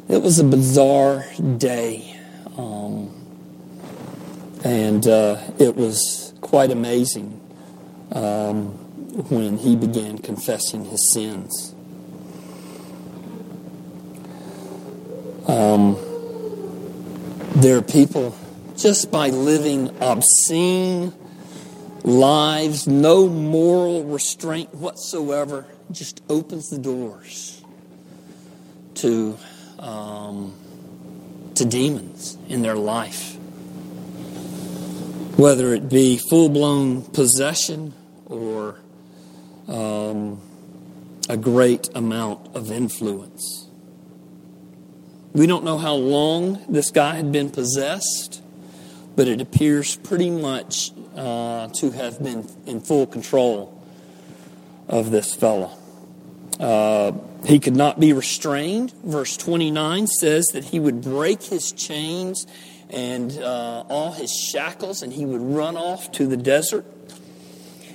it 0.08 0.22
was 0.22 0.40
a 0.40 0.44
bizarre 0.44 1.26
day. 1.58 2.20
Um, 2.58 3.12
and 4.64 5.08
uh, 5.08 5.42
it 5.60 5.76
was 5.76 6.34
quite 6.42 6.72
amazing 6.72 7.40
um, 8.12 8.68
when 9.30 9.58
he 9.58 9.76
began 9.76 10.18
confessing 10.18 10.86
his 10.86 11.12
sins. 11.14 11.74
Um, 15.48 15.98
there 17.56 17.78
are 17.78 17.82
people 17.82 18.36
just 18.78 19.12
by 19.12 19.30
living 19.30 19.96
obscene 20.02 21.14
lives, 22.04 22.88
no 22.88 23.28
moral 23.28 24.04
restraint 24.04 24.74
whatsoever, 24.76 25.66
just 25.92 26.22
opens 26.30 26.70
the 26.70 26.78
doors 26.78 27.64
to 28.96 29.38
um, 29.80 30.54
to 31.56 31.66
demons 31.66 32.38
in 32.48 32.62
their 32.62 32.76
life. 32.76 33.36
Whether 35.38 35.74
it 35.74 35.90
be 35.90 36.18
full 36.18 36.50
blown 36.50 37.02
possession 37.02 37.94
or 38.26 38.80
um, 39.68 40.42
a 41.28 41.38
great 41.38 41.90
amount 41.96 42.56
of 42.56 42.72
influence. 42.72 43.68
We 45.34 45.48
don't 45.48 45.66
know 45.66 45.78
how 45.78 45.96
long 45.96 46.64
this 46.70 46.92
guy 46.92 47.16
had 47.16 47.32
been 47.32 47.50
possessed 47.50 48.42
but 49.16 49.28
it 49.28 49.42
appears 49.42 49.96
pretty 49.96 50.30
much 50.30 50.92
uh, 51.16 51.68
to 51.70 51.92
have 51.92 52.22
been 52.22 52.48
in 52.66 52.82
full 52.82 53.08
control 53.08 53.82
of 54.88 55.12
this 55.12 55.34
fellow. 55.34 55.72
Uh, 56.60 57.14
he 57.46 57.60
could 57.60 57.76
not 57.76 58.00
be 58.00 58.14
restrained. 58.14 58.94
Verse 59.04 59.38
29 59.38 60.08
says 60.08 60.48
that 60.54 60.66
he 60.66 60.80
would 60.80 61.02
break 61.02 61.44
his 61.44 61.72
chains 61.72 62.46
and 62.90 63.38
uh, 63.40 63.84
all 63.90 64.12
his 64.12 64.32
shackles, 64.32 65.02
and 65.02 65.12
he 65.12 65.26
would 65.26 65.42
run 65.42 65.76
off 65.76 66.12
to 66.14 66.28
the 66.28 66.38
desert. 66.38 66.86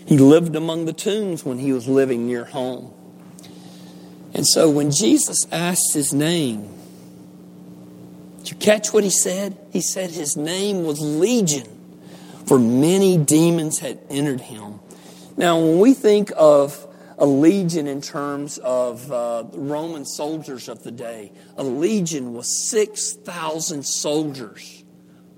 He 0.07 0.19
lived 0.19 0.57
among 0.57 0.87
the 0.87 0.93
tombs 0.93 1.45
when 1.45 1.59
he 1.59 1.73
was 1.73 1.87
living 1.87 2.27
near 2.27 2.45
home. 2.45 2.93
And 4.35 4.47
so 4.47 4.69
when 4.71 4.91
Jesus 4.91 5.47
asked 5.53 5.95
his 5.95 6.13
name, 6.13 6.80
you 8.51 8.57
catch 8.57 8.93
what 8.93 9.05
he 9.05 9.11
said? 9.11 9.57
He 9.73 9.81
said 9.81 10.11
his 10.11 10.37
name 10.37 10.85
was 10.85 11.01
Legion, 11.01 11.67
for 12.47 12.59
many 12.59 13.17
demons 13.17 13.79
had 13.79 14.01
entered 14.09 14.41
him. 14.41 14.81
Now, 15.37 15.59
when 15.59 15.79
we 15.79 15.95
think 15.95 16.33
of 16.37 16.87
a 17.17 17.27
legion 17.27 17.87
in 17.87 18.01
terms 18.01 18.59
of 18.59 19.13
uh, 19.13 19.45
Roman 19.53 20.05
soldiers 20.05 20.69
of 20.69 20.83
the 20.83 20.91
day, 20.91 21.33
a 21.57 21.63
legion 21.63 22.33
was 22.33 22.71
6,000 22.71 23.85
soldiers, 23.85 24.85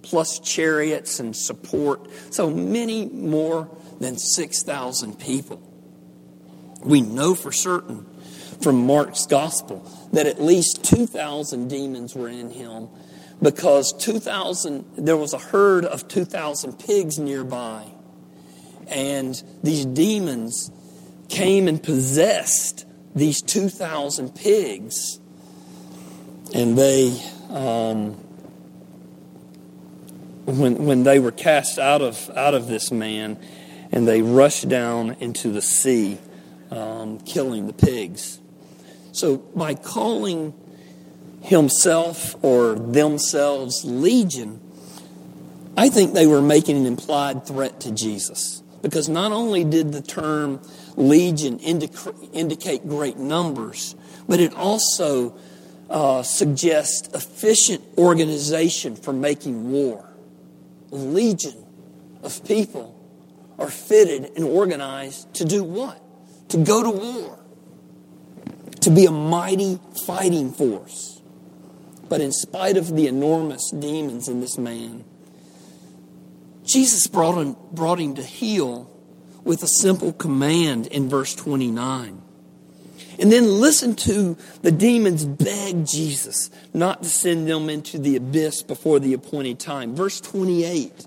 plus 0.02 0.38
chariots 0.38 1.18
and 1.20 1.36
support. 1.36 2.08
So 2.32 2.50
many 2.50 3.06
more 3.06 3.68
than 4.00 4.16
6,000 4.16 5.18
people. 5.18 5.60
We 6.84 7.00
know 7.00 7.34
for 7.34 7.52
certain 7.52 8.06
from 8.60 8.86
Mark's 8.86 9.26
gospel 9.26 9.80
that 10.12 10.26
at 10.26 10.40
least 10.40 10.84
2,000 10.84 11.68
demons 11.68 12.14
were 12.14 12.28
in 12.28 12.50
him 12.50 12.88
because 13.42 13.92
2,000, 13.94 14.84
there 14.96 15.16
was 15.16 15.32
a 15.32 15.38
herd 15.38 15.84
of 15.84 16.06
2,000 16.06 16.78
pigs 16.78 17.18
nearby. 17.18 17.84
And 18.86 19.42
these 19.62 19.84
demons 19.84 20.70
came 21.28 21.66
and 21.66 21.82
possessed 21.82 22.86
these 23.14 23.42
2,000 23.42 24.34
pigs. 24.34 25.18
And 26.54 26.78
they, 26.78 27.20
um, 27.48 28.12
when, 30.44 30.84
when 30.84 31.02
they 31.02 31.18
were 31.18 31.32
cast 31.32 31.78
out 31.78 32.02
of, 32.02 32.30
out 32.36 32.54
of 32.54 32.68
this 32.68 32.92
man, 32.92 33.38
and 33.90 34.06
they 34.06 34.22
rushed 34.22 34.68
down 34.68 35.16
into 35.20 35.50
the 35.50 35.62
sea, 35.62 36.18
um, 36.70 37.18
killing 37.20 37.66
the 37.66 37.72
pigs. 37.72 38.40
So, 39.12 39.36
by 39.36 39.74
calling 39.74 40.54
himself 41.42 42.34
or 42.42 42.74
themselves 42.74 43.84
legion, 43.84 44.60
I 45.76 45.88
think 45.88 46.12
they 46.12 46.26
were 46.26 46.42
making 46.42 46.76
an 46.78 46.86
implied 46.86 47.46
threat 47.46 47.80
to 47.80 47.92
Jesus. 47.92 48.62
Because 48.82 49.08
not 49.08 49.32
only 49.32 49.64
did 49.64 49.92
the 49.92 50.02
term 50.02 50.60
legion 50.96 51.58
indicate 51.60 52.88
great 52.88 53.16
numbers, 53.16 53.94
but 54.26 54.40
it 54.40 54.54
also 54.54 55.36
uh, 55.88 56.22
suggests 56.22 57.08
efficient 57.14 57.82
organization 57.96 58.96
for 58.96 59.12
making 59.12 59.70
war. 59.70 60.08
A 60.90 60.96
legion 60.96 61.64
of 62.22 62.44
people 62.44 62.98
are 63.58 63.70
fitted 63.70 64.32
and 64.36 64.44
organized 64.44 65.32
to 65.34 65.44
do 65.44 65.62
what? 65.62 66.02
To 66.48 66.58
go 66.58 66.82
to 66.82 66.90
war, 66.90 67.38
to 68.82 68.90
be 68.90 69.06
a 69.06 69.10
mighty 69.10 69.78
fighting 70.06 70.52
force. 70.52 71.20
But 72.08 72.20
in 72.20 72.32
spite 72.32 72.76
of 72.76 72.94
the 72.94 73.06
enormous 73.06 73.70
demons 73.70 74.28
in 74.28 74.40
this 74.40 74.58
man, 74.58 75.04
Jesus 76.64 77.06
brought 77.06 77.38
him, 77.38 77.56
brought 77.72 77.98
him 77.98 78.14
to 78.16 78.22
heal 78.22 78.90
with 79.44 79.62
a 79.62 79.68
simple 79.68 80.12
command 80.12 80.86
in 80.88 81.08
verse 81.08 81.34
29. 81.34 82.20
And 83.18 83.30
then 83.30 83.60
listen 83.60 83.94
to 83.96 84.36
the 84.62 84.72
demons 84.72 85.24
beg 85.24 85.86
Jesus 85.86 86.50
not 86.72 87.02
to 87.02 87.08
send 87.08 87.48
them 87.48 87.68
into 87.68 87.98
the 87.98 88.16
abyss 88.16 88.62
before 88.62 89.00
the 89.00 89.12
appointed 89.12 89.60
time. 89.60 89.94
Verse 89.94 90.20
28. 90.20 91.06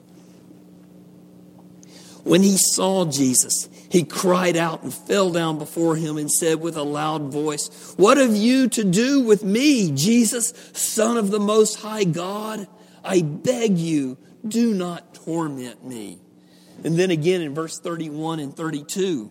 When 2.26 2.42
he 2.42 2.58
saw 2.58 3.06
Jesus, 3.06 3.70
he 3.88 4.04
cried 4.04 4.58
out 4.58 4.82
and 4.82 4.92
fell 4.92 5.30
down 5.30 5.60
before 5.60 5.96
him 5.96 6.18
and 6.18 6.30
said 6.30 6.60
with 6.60 6.76
a 6.76 6.82
loud 6.82 7.32
voice, 7.32 7.94
What 7.98 8.18
have 8.18 8.36
you 8.36 8.68
to 8.70 8.84
do 8.84 9.22
with 9.22 9.44
me, 9.44 9.92
Jesus, 9.92 10.52
Son 10.74 11.18
of 11.18 11.30
the 11.30 11.40
Most 11.40 11.82
High 11.82 12.04
God? 12.04 12.68
I 13.04 13.22
beg 13.22 13.78
you, 13.78 14.18
do 14.46 14.74
not 14.74 15.14
torment 15.14 15.86
me. 15.86 16.18
And 16.84 16.98
then 16.98 17.12
again 17.12 17.42
in 17.42 17.54
verse 17.54 17.78
31 17.80 18.40
and 18.40 18.58
32, 18.58 19.30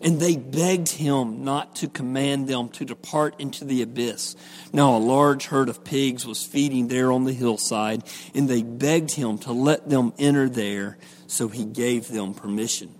and 0.00 0.20
they 0.20 0.36
begged 0.36 0.90
him 0.90 1.42
not 1.42 1.74
to 1.76 1.88
command 1.88 2.46
them 2.46 2.68
to 2.68 2.84
depart 2.84 3.34
into 3.40 3.64
the 3.64 3.82
abyss. 3.82 4.36
Now, 4.72 4.96
a 4.96 4.98
large 4.98 5.46
herd 5.46 5.68
of 5.68 5.82
pigs 5.82 6.24
was 6.24 6.44
feeding 6.44 6.86
there 6.86 7.10
on 7.10 7.24
the 7.24 7.32
hillside, 7.32 8.04
and 8.32 8.48
they 8.48 8.62
begged 8.62 9.10
him 9.10 9.38
to 9.38 9.50
let 9.52 9.88
them 9.88 10.12
enter 10.16 10.48
there, 10.48 10.98
so 11.28 11.46
he 11.46 11.64
gave 11.64 12.08
them 12.08 12.34
permission. 12.34 12.92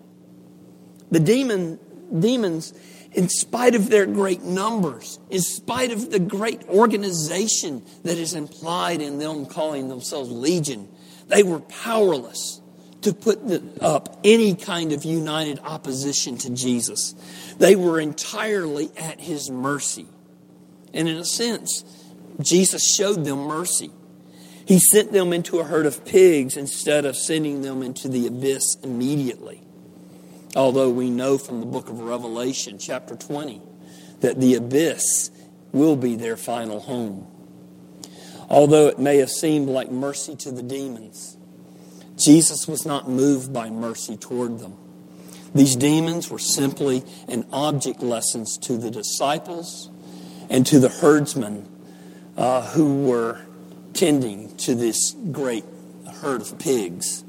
The 1.10 1.18
demon, 1.18 1.80
demons, 2.16 2.72
in 3.12 3.28
spite 3.28 3.74
of 3.74 3.88
their 3.88 4.06
great 4.06 4.42
numbers, 4.42 5.18
in 5.30 5.40
spite 5.40 5.90
of 5.90 6.10
the 6.10 6.18
great 6.18 6.62
organization 6.68 7.82
that 8.04 8.18
is 8.18 8.34
implied 8.34 9.00
in 9.00 9.18
them 9.18 9.46
calling 9.46 9.88
themselves 9.88 10.30
legion, 10.30 10.88
they 11.26 11.42
were 11.42 11.60
powerless 11.60 12.60
to 13.00 13.14
put 13.14 13.38
up 13.80 14.20
any 14.24 14.54
kind 14.54 14.92
of 14.92 15.04
united 15.04 15.58
opposition 15.60 16.36
to 16.36 16.50
Jesus. 16.50 17.14
They 17.58 17.76
were 17.76 17.98
entirely 17.98 18.90
at 18.96 19.20
his 19.20 19.50
mercy. 19.50 20.06
And 20.92 21.08
in 21.08 21.16
a 21.16 21.24
sense, 21.24 21.84
Jesus 22.40 22.94
showed 22.94 23.24
them 23.24 23.38
mercy. 23.46 23.90
He 24.68 24.80
sent 24.80 25.12
them 25.12 25.32
into 25.32 25.60
a 25.60 25.64
herd 25.64 25.86
of 25.86 26.04
pigs 26.04 26.54
instead 26.54 27.06
of 27.06 27.16
sending 27.16 27.62
them 27.62 27.82
into 27.82 28.06
the 28.06 28.26
abyss 28.26 28.76
immediately. 28.82 29.62
Although 30.54 30.90
we 30.90 31.08
know 31.08 31.38
from 31.38 31.60
the 31.60 31.66
book 31.66 31.88
of 31.88 32.00
Revelation, 32.00 32.76
chapter 32.76 33.16
20, 33.16 33.62
that 34.20 34.38
the 34.38 34.56
abyss 34.56 35.30
will 35.72 35.96
be 35.96 36.16
their 36.16 36.36
final 36.36 36.80
home. 36.80 37.26
Although 38.50 38.88
it 38.88 38.98
may 38.98 39.16
have 39.16 39.30
seemed 39.30 39.70
like 39.70 39.90
mercy 39.90 40.36
to 40.36 40.52
the 40.52 40.62
demons, 40.62 41.38
Jesus 42.18 42.68
was 42.68 42.84
not 42.84 43.08
moved 43.08 43.50
by 43.50 43.70
mercy 43.70 44.18
toward 44.18 44.58
them. 44.58 44.76
These 45.54 45.76
demons 45.76 46.28
were 46.28 46.38
simply 46.38 47.04
an 47.26 47.46
object 47.54 48.02
lessons 48.02 48.58
to 48.58 48.76
the 48.76 48.90
disciples 48.90 49.88
and 50.50 50.66
to 50.66 50.78
the 50.78 50.90
herdsmen 50.90 51.66
uh, 52.36 52.66
who 52.72 53.06
were 53.06 53.46
tending 53.98 54.56
to 54.56 54.76
this 54.76 55.16
great 55.32 55.64
herd 56.20 56.40
of 56.40 56.56
pigs. 56.60 57.24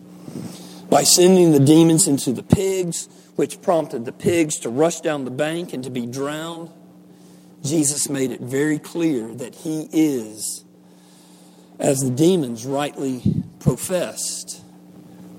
By 0.88 1.02
sending 1.02 1.52
the 1.52 1.60
demons 1.60 2.08
into 2.08 2.32
the 2.32 2.44
pigs, 2.44 3.10
which 3.36 3.60
prompted 3.64 4.06
the 4.06 4.12
pigs 4.12 4.60
to 4.60 4.70
rush 4.70 5.02
down 5.02 5.26
the 5.26 5.32
bank 5.32 5.74
and 5.74 5.84
to 5.84 5.90
be 5.90 6.06
drowned, 6.06 6.70
Jesus 7.64 8.08
made 8.08 8.30
it 8.30 8.40
very 8.40 8.78
clear 8.78 9.34
that 9.34 9.56
he 9.56 9.90
is, 9.92 10.64
as 11.80 12.02
the 12.02 12.12
demons 12.12 12.68
rightly 12.68 13.44
professed, 13.60 14.64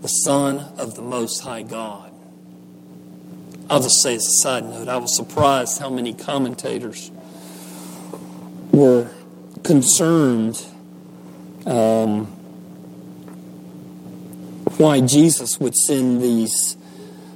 the 0.02 0.08
Son 0.08 0.58
of 0.78 0.96
the 0.96 1.02
Most 1.02 1.42
High 1.42 1.62
God. 1.62 2.12
I'll 3.68 3.82
just 3.82 4.02
say 4.02 4.16
as 4.16 4.26
a 4.26 4.42
side 4.42 4.64
note, 4.64 4.88
I 4.88 4.96
was 4.96 5.14
surprised 5.14 5.78
how 5.78 5.90
many 5.90 6.12
commentators 6.12 7.12
were 8.72 9.08
concerned 9.62 10.66
um, 11.66 12.26
why 14.76 15.00
Jesus 15.00 15.60
would 15.60 15.76
send 15.76 16.22
these 16.22 16.76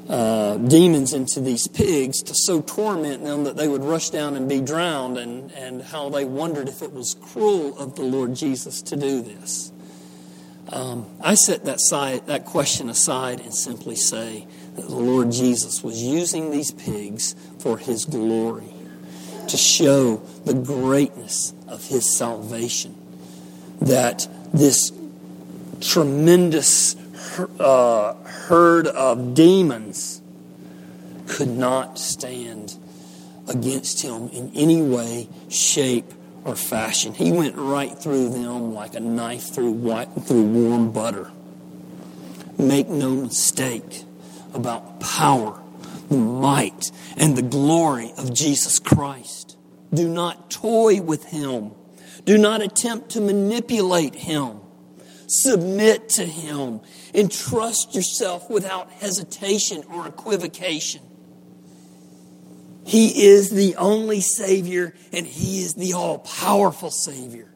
uh, 0.08 0.56
demons 0.58 1.12
into 1.12 1.40
these 1.40 1.66
pigs 1.68 2.22
to 2.22 2.34
so 2.34 2.60
torment 2.60 3.24
them 3.24 3.44
that 3.44 3.56
they 3.56 3.68
would 3.68 3.82
rush 3.82 4.10
down 4.10 4.36
and 4.36 4.48
be 4.48 4.60
drowned, 4.60 5.18
and, 5.18 5.50
and 5.52 5.82
how 5.82 6.08
they 6.08 6.24
wondered 6.24 6.68
if 6.68 6.82
it 6.82 6.92
was 6.92 7.16
cruel 7.20 7.76
of 7.78 7.96
the 7.96 8.02
Lord 8.02 8.34
Jesus 8.34 8.82
to 8.82 8.96
do 8.96 9.22
this. 9.22 9.72
Um, 10.70 11.06
I 11.20 11.34
set 11.34 11.64
that, 11.66 11.78
side, 11.78 12.26
that 12.26 12.46
question 12.46 12.88
aside 12.88 13.40
and 13.40 13.54
simply 13.54 13.96
say 13.96 14.46
that 14.76 14.88
the 14.88 14.96
Lord 14.96 15.30
Jesus 15.30 15.82
was 15.82 16.02
using 16.02 16.50
these 16.50 16.70
pigs 16.70 17.34
for 17.58 17.78
his 17.78 18.04
glory, 18.04 18.72
to 19.48 19.56
show 19.56 20.16
the 20.44 20.54
greatness 20.54 21.52
of 21.68 21.86
his 21.86 22.16
salvation. 22.16 22.94
That 23.84 24.28
this 24.52 24.92
tremendous 25.80 26.96
uh, 27.58 28.14
herd 28.24 28.86
of 28.86 29.34
demons 29.34 30.20
could 31.26 31.48
not 31.48 31.98
stand 31.98 32.76
against 33.48 34.02
him 34.02 34.28
in 34.28 34.50
any 34.54 34.80
way, 34.80 35.28
shape, 35.48 36.12
or 36.44 36.54
fashion. 36.54 37.14
He 37.14 37.32
went 37.32 37.56
right 37.56 37.96
through 37.96 38.30
them 38.30 38.74
like 38.74 38.94
a 38.94 39.00
knife 39.00 39.54
through, 39.54 39.72
white, 39.72 40.08
through 40.22 40.44
warm 40.44 40.92
butter. 40.92 41.30
Make 42.58 42.88
no 42.88 43.10
mistake 43.10 44.04
about 44.52 45.00
power, 45.00 45.60
the 46.08 46.16
might, 46.16 46.92
and 47.16 47.36
the 47.36 47.42
glory 47.42 48.12
of 48.16 48.32
Jesus 48.32 48.78
Christ. 48.78 49.56
Do 49.92 50.08
not 50.08 50.50
toy 50.50 51.00
with 51.00 51.24
him. 51.26 51.72
Do 52.24 52.38
not 52.38 52.62
attempt 52.62 53.10
to 53.10 53.20
manipulate 53.20 54.14
him. 54.14 54.60
Submit 55.26 56.08
to 56.10 56.24
him. 56.24 56.80
Entrust 57.12 57.94
yourself 57.94 58.48
without 58.50 58.90
hesitation 58.90 59.84
or 59.92 60.06
equivocation. 60.06 61.02
He 62.84 63.26
is 63.26 63.50
the 63.50 63.76
only 63.76 64.20
Savior, 64.20 64.94
and 65.12 65.26
He 65.26 65.62
is 65.62 65.74
the 65.74 65.94
all 65.94 66.18
powerful 66.18 66.90
Savior. 66.90 67.48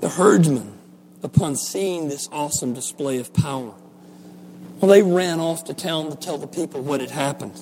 The 0.00 0.08
herdsmen, 0.08 0.78
upon 1.22 1.56
seeing 1.56 2.08
this 2.08 2.28
awesome 2.32 2.72
display 2.72 3.18
of 3.18 3.34
power, 3.34 3.74
well, 4.80 4.90
they 4.90 5.02
ran 5.02 5.38
off 5.40 5.64
to 5.64 5.74
town 5.74 6.10
to 6.10 6.16
tell 6.16 6.38
the 6.38 6.46
people 6.46 6.80
what 6.80 7.00
had 7.00 7.10
happened. 7.10 7.60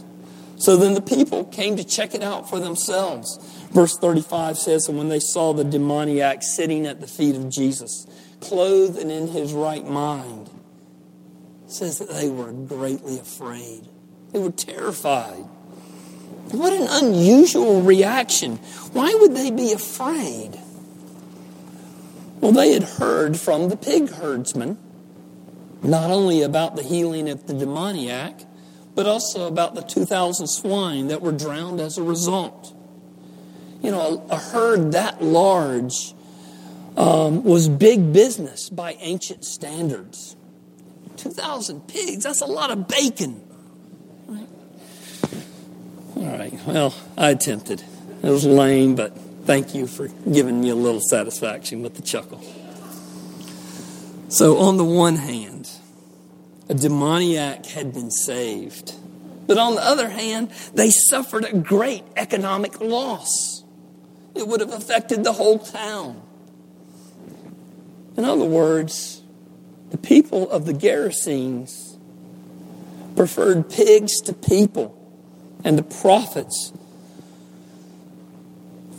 So 0.56 0.76
then 0.76 0.94
the 0.94 1.02
people 1.02 1.44
came 1.44 1.76
to 1.76 1.84
check 1.84 2.14
it 2.14 2.22
out 2.22 2.48
for 2.48 2.58
themselves. 2.58 3.38
Verse 3.72 3.96
35 3.98 4.58
says, 4.58 4.88
And 4.88 4.96
when 4.96 5.08
they 5.08 5.20
saw 5.20 5.52
the 5.52 5.64
demoniac 5.64 6.42
sitting 6.42 6.86
at 6.86 7.00
the 7.00 7.06
feet 7.06 7.36
of 7.36 7.50
Jesus, 7.50 8.06
clothed 8.40 8.98
and 8.98 9.10
in 9.10 9.28
his 9.28 9.52
right 9.52 9.86
mind, 9.86 10.50
says 11.66 11.98
that 11.98 12.10
they 12.10 12.30
were 12.30 12.52
greatly 12.52 13.18
afraid. 13.18 13.88
They 14.32 14.38
were 14.38 14.52
terrified. 14.52 15.44
What 16.52 16.72
an 16.72 16.86
unusual 16.88 17.82
reaction. 17.82 18.56
Why 18.92 19.14
would 19.20 19.34
they 19.34 19.50
be 19.50 19.72
afraid? 19.72 20.58
Well, 22.40 22.52
they 22.52 22.72
had 22.72 22.84
heard 22.84 23.38
from 23.38 23.68
the 23.68 23.76
pig 23.76 24.10
herdsman 24.10 24.78
not 25.82 26.10
only 26.10 26.42
about 26.42 26.76
the 26.76 26.82
healing 26.82 27.28
of 27.28 27.46
the 27.46 27.54
demoniac, 27.54 28.40
but 28.96 29.06
also 29.06 29.46
about 29.46 29.74
the 29.74 29.82
2,000 29.82 30.48
swine 30.48 31.08
that 31.08 31.20
were 31.20 31.30
drowned 31.30 31.80
as 31.80 31.98
a 31.98 32.02
result. 32.02 32.74
You 33.82 33.90
know, 33.92 34.26
a, 34.30 34.34
a 34.34 34.38
herd 34.38 34.92
that 34.92 35.22
large 35.22 36.14
um, 36.96 37.44
was 37.44 37.68
big 37.68 38.12
business 38.12 38.70
by 38.70 38.94
ancient 38.94 39.44
standards. 39.44 40.34
2,000 41.18 41.86
pigs, 41.86 42.24
that's 42.24 42.40
a 42.40 42.46
lot 42.46 42.70
of 42.70 42.88
bacon. 42.88 43.42
All 46.16 46.24
right. 46.24 46.52
Well, 46.66 46.94
I 47.18 47.30
attempted. 47.30 47.84
It 48.22 48.30
was 48.30 48.46
lame, 48.46 48.94
but 48.94 49.16
thank 49.44 49.74
you 49.74 49.86
for 49.86 50.08
giving 50.08 50.62
me 50.62 50.70
a 50.70 50.74
little 50.74 51.00
satisfaction 51.00 51.82
with 51.82 51.94
the 51.94 52.02
chuckle. 52.02 52.40
So, 54.28 54.58
on 54.58 54.78
the 54.78 54.84
one 54.84 55.16
hand, 55.16 55.70
A 56.68 56.74
demoniac 56.74 57.66
had 57.66 57.92
been 57.92 58.10
saved. 58.10 58.94
But 59.46 59.58
on 59.58 59.76
the 59.76 59.84
other 59.84 60.08
hand, 60.08 60.50
they 60.74 60.90
suffered 60.90 61.44
a 61.44 61.56
great 61.56 62.04
economic 62.16 62.80
loss. 62.80 63.62
It 64.34 64.48
would 64.48 64.60
have 64.60 64.72
affected 64.72 65.24
the 65.24 65.34
whole 65.34 65.58
town. 65.58 66.20
In 68.16 68.24
other 68.24 68.44
words, 68.44 69.22
the 69.90 69.98
people 69.98 70.50
of 70.50 70.66
the 70.66 70.72
Gerasenes 70.72 71.96
preferred 73.14 73.70
pigs 73.70 74.20
to 74.22 74.32
people 74.32 74.96
and 75.64 75.78
the 75.78 75.82
profits 75.82 76.72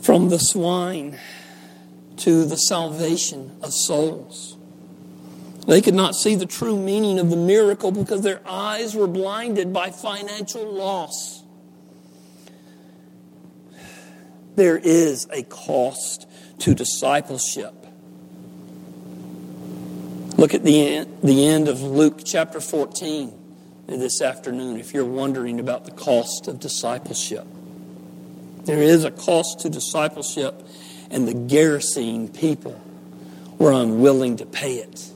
from 0.02 0.28
the 0.28 0.38
swine 0.38 1.18
to 2.16 2.44
the 2.44 2.56
salvation 2.56 3.56
of 3.62 3.72
souls. 3.72 4.57
They 5.68 5.82
could 5.82 5.94
not 5.94 6.14
see 6.14 6.34
the 6.34 6.46
true 6.46 6.78
meaning 6.78 7.18
of 7.18 7.28
the 7.28 7.36
miracle 7.36 7.92
because 7.92 8.22
their 8.22 8.40
eyes 8.48 8.94
were 8.94 9.06
blinded 9.06 9.70
by 9.70 9.90
financial 9.90 10.64
loss. 10.64 11.42
There 14.56 14.78
is 14.78 15.28
a 15.30 15.42
cost 15.42 16.26
to 16.60 16.74
discipleship. 16.74 17.74
Look 20.38 20.54
at 20.54 20.64
the 20.64 20.88
end, 20.88 21.18
the 21.22 21.46
end 21.46 21.68
of 21.68 21.82
Luke 21.82 22.22
chapter 22.24 22.62
14 22.62 23.34
this 23.88 24.22
afternoon 24.22 24.80
if 24.80 24.94
you're 24.94 25.04
wondering 25.04 25.60
about 25.60 25.84
the 25.84 25.90
cost 25.90 26.48
of 26.48 26.60
discipleship. 26.60 27.46
There 28.64 28.82
is 28.82 29.04
a 29.04 29.10
cost 29.10 29.60
to 29.60 29.68
discipleship, 29.68 30.66
and 31.10 31.28
the 31.28 31.34
Gerasene 31.34 32.34
people 32.34 32.80
were 33.58 33.72
unwilling 33.72 34.38
to 34.38 34.46
pay 34.46 34.76
it. 34.76 35.10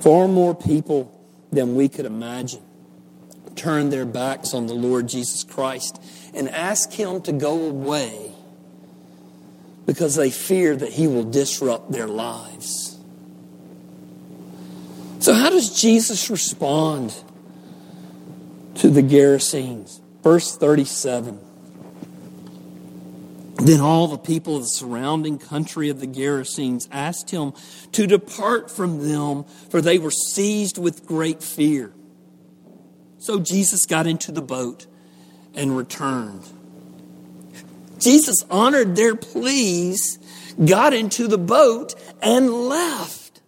Far 0.00 0.28
more 0.28 0.54
people 0.54 1.12
than 1.50 1.74
we 1.74 1.88
could 1.88 2.06
imagine 2.06 2.62
turn 3.56 3.90
their 3.90 4.04
backs 4.04 4.54
on 4.54 4.66
the 4.66 4.74
Lord 4.74 5.08
Jesus 5.08 5.42
Christ 5.42 6.00
and 6.34 6.48
ask 6.48 6.92
Him 6.92 7.22
to 7.22 7.32
go 7.32 7.66
away 7.66 8.32
because 9.86 10.14
they 10.14 10.30
fear 10.30 10.76
that 10.76 10.92
He 10.92 11.06
will 11.06 11.24
disrupt 11.24 11.90
their 11.90 12.06
lives. 12.06 12.98
So, 15.18 15.32
how 15.32 15.50
does 15.50 15.80
Jesus 15.80 16.30
respond 16.30 17.14
to 18.76 18.90
the 18.90 19.02
Gerasenes? 19.02 20.00
Verse 20.22 20.56
37. 20.56 21.40
Then 23.66 23.80
all 23.80 24.06
the 24.06 24.16
people 24.16 24.54
of 24.54 24.62
the 24.62 24.68
surrounding 24.68 25.40
country 25.40 25.88
of 25.88 25.98
the 25.98 26.06
Gerasenes 26.06 26.86
asked 26.92 27.30
him 27.30 27.52
to 27.90 28.06
depart 28.06 28.70
from 28.70 29.08
them, 29.08 29.42
for 29.70 29.80
they 29.80 29.98
were 29.98 30.12
seized 30.12 30.78
with 30.78 31.04
great 31.04 31.42
fear. 31.42 31.92
So 33.18 33.40
Jesus 33.40 33.84
got 33.84 34.06
into 34.06 34.30
the 34.30 34.40
boat 34.40 34.86
and 35.52 35.76
returned. 35.76 36.44
Jesus 37.98 38.44
honored 38.52 38.94
their 38.94 39.16
pleas, 39.16 40.20
got 40.64 40.94
into 40.94 41.26
the 41.26 41.36
boat, 41.36 41.96
and 42.22 42.48
left. 42.48 43.40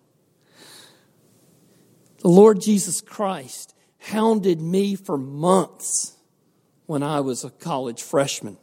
The 2.23 2.29
Lord 2.29 2.61
Jesus 2.61 3.01
Christ 3.01 3.73
hounded 4.01 4.61
me 4.61 4.97
for 4.97 5.17
months 5.17 6.17
when 6.87 7.05
I 7.05 7.21
was 7.21 7.45
a 7.45 7.51
college 7.51 8.03
freshman 8.03 8.57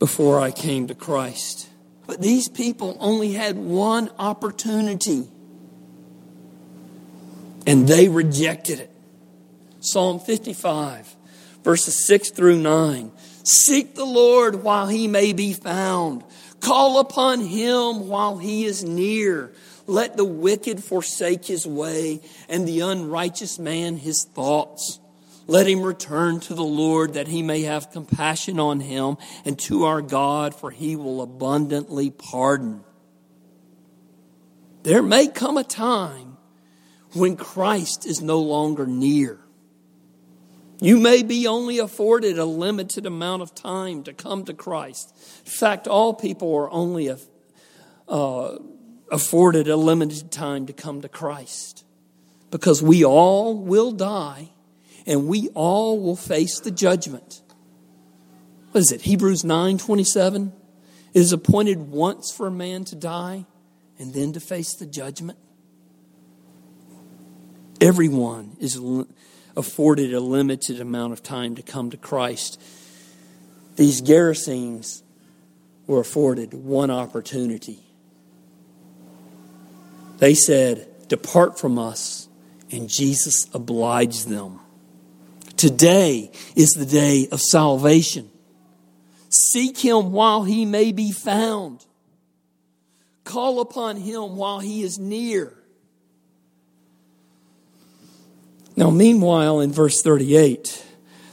before 0.00 0.40
I 0.40 0.50
came 0.50 0.88
to 0.88 0.94
Christ. 0.96 1.68
But 2.08 2.20
these 2.20 2.48
people 2.48 2.96
only 2.98 3.34
had 3.34 3.56
one 3.56 4.10
opportunity, 4.18 5.28
and 7.66 7.86
they 7.86 8.08
rejected 8.08 8.80
it. 8.80 8.90
Psalm 9.78 10.18
55, 10.18 11.14
verses 11.62 12.06
6 12.06 12.30
through 12.30 12.58
9. 12.58 13.12
Seek 13.44 13.94
the 13.94 14.04
Lord 14.04 14.62
while 14.62 14.88
he 14.88 15.06
may 15.06 15.32
be 15.32 15.52
found. 15.52 16.24
Call 16.60 16.98
upon 16.98 17.40
him 17.40 18.08
while 18.08 18.38
he 18.38 18.64
is 18.64 18.82
near. 18.82 19.52
Let 19.86 20.16
the 20.16 20.24
wicked 20.24 20.82
forsake 20.82 21.44
his 21.44 21.66
way, 21.66 22.20
and 22.48 22.66
the 22.66 22.80
unrighteous 22.80 23.58
man 23.58 23.96
his 23.96 24.26
thoughts. 24.34 24.99
Let 25.50 25.66
him 25.66 25.82
return 25.82 26.38
to 26.42 26.54
the 26.54 26.62
Lord 26.62 27.14
that 27.14 27.26
he 27.26 27.42
may 27.42 27.62
have 27.62 27.90
compassion 27.90 28.60
on 28.60 28.78
him 28.78 29.16
and 29.44 29.58
to 29.62 29.82
our 29.82 30.00
God, 30.00 30.54
for 30.54 30.70
he 30.70 30.94
will 30.94 31.20
abundantly 31.20 32.08
pardon. 32.08 32.84
There 34.84 35.02
may 35.02 35.26
come 35.26 35.56
a 35.56 35.64
time 35.64 36.36
when 37.14 37.34
Christ 37.34 38.06
is 38.06 38.22
no 38.22 38.38
longer 38.38 38.86
near. 38.86 39.40
You 40.80 41.00
may 41.00 41.24
be 41.24 41.48
only 41.48 41.80
afforded 41.80 42.38
a 42.38 42.44
limited 42.44 43.04
amount 43.04 43.42
of 43.42 43.52
time 43.52 44.04
to 44.04 44.12
come 44.12 44.44
to 44.44 44.54
Christ. 44.54 45.12
In 45.44 45.50
fact, 45.50 45.88
all 45.88 46.14
people 46.14 46.54
are 46.54 46.70
only 46.70 47.12
uh, 48.06 48.58
afforded 49.10 49.66
a 49.66 49.74
limited 49.74 50.30
time 50.30 50.66
to 50.66 50.72
come 50.72 51.02
to 51.02 51.08
Christ 51.08 51.84
because 52.52 52.80
we 52.80 53.04
all 53.04 53.58
will 53.58 53.90
die 53.90 54.50
and 55.06 55.26
we 55.26 55.48
all 55.54 56.00
will 56.00 56.16
face 56.16 56.60
the 56.60 56.70
judgment. 56.70 57.42
What 58.72 58.80
is 58.80 58.92
it? 58.92 59.02
Hebrews 59.02 59.42
9:27. 59.42 60.52
It 61.12 61.18
is 61.18 61.32
appointed 61.32 61.90
once 61.90 62.30
for 62.30 62.46
a 62.46 62.52
man 62.52 62.84
to 62.84 62.94
die 62.94 63.46
and 63.98 64.14
then 64.14 64.32
to 64.32 64.40
face 64.40 64.74
the 64.74 64.86
judgment. 64.86 65.38
Everyone 67.80 68.56
is 68.60 68.78
afforded 69.56 70.14
a 70.14 70.20
limited 70.20 70.80
amount 70.80 71.12
of 71.12 71.22
time 71.22 71.56
to 71.56 71.62
come 71.62 71.90
to 71.90 71.96
Christ. 71.96 72.60
These 73.76 74.02
Gerasenes 74.02 75.02
were 75.86 76.00
afforded 76.00 76.54
one 76.54 76.90
opportunity. 76.90 77.80
They 80.18 80.34
said, 80.34 80.86
Depart 81.08 81.58
from 81.58 81.78
us, 81.78 82.28
and 82.70 82.88
Jesus 82.88 83.48
obliged 83.52 84.28
them. 84.28 84.60
Today 85.60 86.30
is 86.56 86.70
the 86.70 86.86
day 86.86 87.28
of 87.30 87.38
salvation. 87.38 88.30
Seek 89.28 89.76
him 89.76 90.10
while 90.10 90.44
he 90.44 90.64
may 90.64 90.90
be 90.90 91.12
found. 91.12 91.84
Call 93.24 93.60
upon 93.60 93.98
him 93.98 94.36
while 94.36 94.60
he 94.60 94.82
is 94.82 94.98
near. 94.98 95.52
Now, 98.74 98.88
meanwhile, 98.88 99.60
in 99.60 99.70
verse 99.70 100.00
38, 100.00 100.82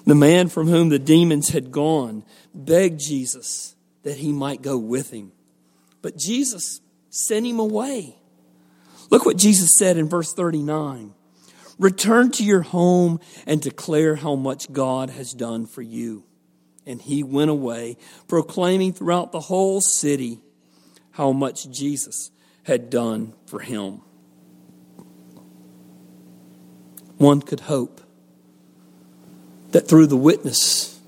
the 0.06 0.14
man 0.14 0.50
from 0.50 0.68
whom 0.68 0.90
the 0.90 1.00
demons 1.00 1.48
had 1.52 1.72
gone 1.72 2.26
begged 2.54 3.00
Jesus 3.00 3.78
that 4.04 4.18
he 4.18 4.34
might 4.34 4.62
go 4.62 4.78
with 4.78 5.10
him. 5.10 5.32
But 6.02 6.18
Jesus 6.18 6.82
sent 7.10 7.46
him 7.46 7.60
away. 7.60 8.18
Look 9.10 9.26
what 9.26 9.38
Jesus 9.38 9.78
said 9.78 9.96
in 9.96 10.10
verse 10.10 10.34
39 10.34 11.14
Return 11.80 12.32
to 12.32 12.44
your 12.44 12.62
home 12.62 13.20
and 13.46 13.62
declare 13.62 14.16
how 14.16 14.36
much 14.36 14.72
God 14.72 15.12
has 15.12 15.34
done 15.34 15.66
for 15.66 15.82
you. 15.82 16.24
And 16.86 17.02
he 17.02 17.22
went 17.22 17.52
away, 17.52 17.98
proclaiming 18.28 18.94
throughout 18.94 19.32
the 19.32 19.42
whole 19.42 19.82
city 19.82 20.40
how 21.12 21.32
much 21.32 21.70
Jesus 21.70 22.32
had 22.64 22.90
done 22.90 23.34
for 23.46 23.60
him. 23.60 24.02
One 27.18 27.42
could 27.42 27.62
hope 27.62 28.02
that 29.72 29.88
through 29.88 30.08
the 30.08 30.18
witness 30.18 31.00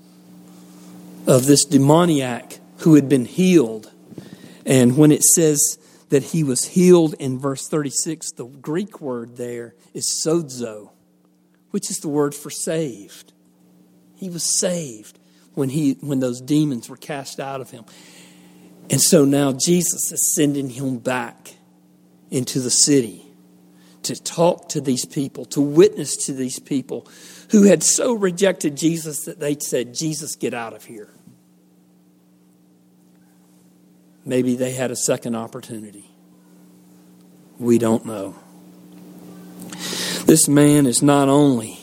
of 1.26 1.46
this 1.46 1.64
demoniac 1.64 2.58
who 2.78 2.94
had 2.94 3.08
been 3.08 3.24
healed, 3.24 3.90
and 4.66 4.96
when 4.96 5.12
it 5.12 5.22
says 5.22 5.78
that 6.10 6.22
he 6.24 6.44
was 6.44 6.66
healed 6.66 7.14
in 7.14 7.38
verse 7.38 7.66
36, 7.68 8.32
the 8.32 8.44
Greek 8.44 9.00
word 9.00 9.36
there 9.36 9.74
is 9.94 10.22
sozo, 10.24 10.90
which 11.70 11.90
is 11.90 11.98
the 11.98 12.08
word 12.08 12.34
for 12.34 12.50
saved. 12.50 13.32
He 14.16 14.28
was 14.28 14.60
saved 14.60 15.18
when, 15.54 15.70
he, 15.70 15.96
when 16.00 16.20
those 16.20 16.40
demons 16.40 16.88
were 16.88 16.96
cast 16.96 17.40
out 17.40 17.60
of 17.60 17.70
him. 17.70 17.84
And 18.90 19.00
so 19.00 19.24
now 19.24 19.52
Jesus 19.52 20.12
is 20.12 20.34
sending 20.34 20.68
him 20.68 20.98
back 20.98 21.54
into 22.30 22.60
the 22.60 22.70
city 22.70 23.24
to 24.02 24.20
talk 24.20 24.70
to 24.70 24.80
these 24.80 25.04
people, 25.04 25.44
to 25.46 25.60
witness 25.60 26.26
to 26.26 26.32
these 26.32 26.58
people 26.58 27.06
who 27.50 27.64
had 27.64 27.82
so 27.82 28.12
rejected 28.14 28.76
Jesus 28.76 29.24
that 29.26 29.38
they 29.38 29.56
said, 29.60 29.94
Jesus, 29.94 30.34
get 30.34 30.54
out 30.54 30.72
of 30.72 30.84
here. 30.84 31.08
Maybe 34.24 34.56
they 34.56 34.72
had 34.72 34.90
a 34.90 34.96
second 34.96 35.34
opportunity. 35.34 36.10
We 37.58 37.78
don't 37.78 38.04
know. 38.04 38.36
This 40.24 40.48
man 40.48 40.86
is 40.86 41.02
not 41.02 41.28
only 41.28 41.78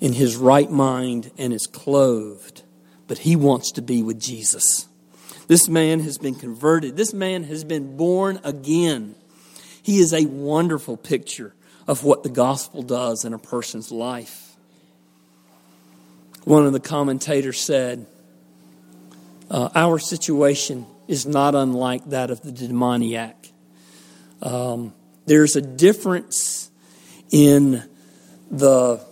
in 0.00 0.12
his 0.12 0.36
right 0.36 0.70
mind 0.70 1.30
and 1.36 1.52
is 1.52 1.66
clothed, 1.66 2.62
but 3.06 3.18
he 3.18 3.36
wants 3.36 3.72
to 3.72 3.82
be 3.82 4.02
with 4.02 4.20
Jesus. 4.20 4.86
This 5.48 5.68
man 5.68 6.00
has 6.00 6.16
been 6.16 6.36
converted. 6.36 6.96
This 6.96 7.12
man 7.12 7.44
has 7.44 7.64
been 7.64 7.96
born 7.96 8.40
again. 8.44 9.16
He 9.82 9.98
is 9.98 10.14
a 10.14 10.24
wonderful 10.26 10.96
picture 10.96 11.54
of 11.86 12.04
what 12.04 12.22
the 12.22 12.28
gospel 12.28 12.82
does 12.82 13.24
in 13.24 13.34
a 13.34 13.38
person's 13.38 13.90
life. 13.90 14.54
One 16.44 16.66
of 16.66 16.72
the 16.72 16.80
commentators 16.80 17.60
said, 17.60 18.06
uh, 19.50 19.70
Our 19.74 19.98
situation 19.98 20.86
is 21.10 21.26
not 21.26 21.56
unlike 21.56 22.04
that 22.10 22.30
of 22.30 22.40
the 22.42 22.52
demoniac. 22.52 23.50
Um, 24.40 24.94
there's 25.26 25.56
a 25.56 25.60
difference 25.60 26.70
in 27.32 27.82
the 28.48 29.04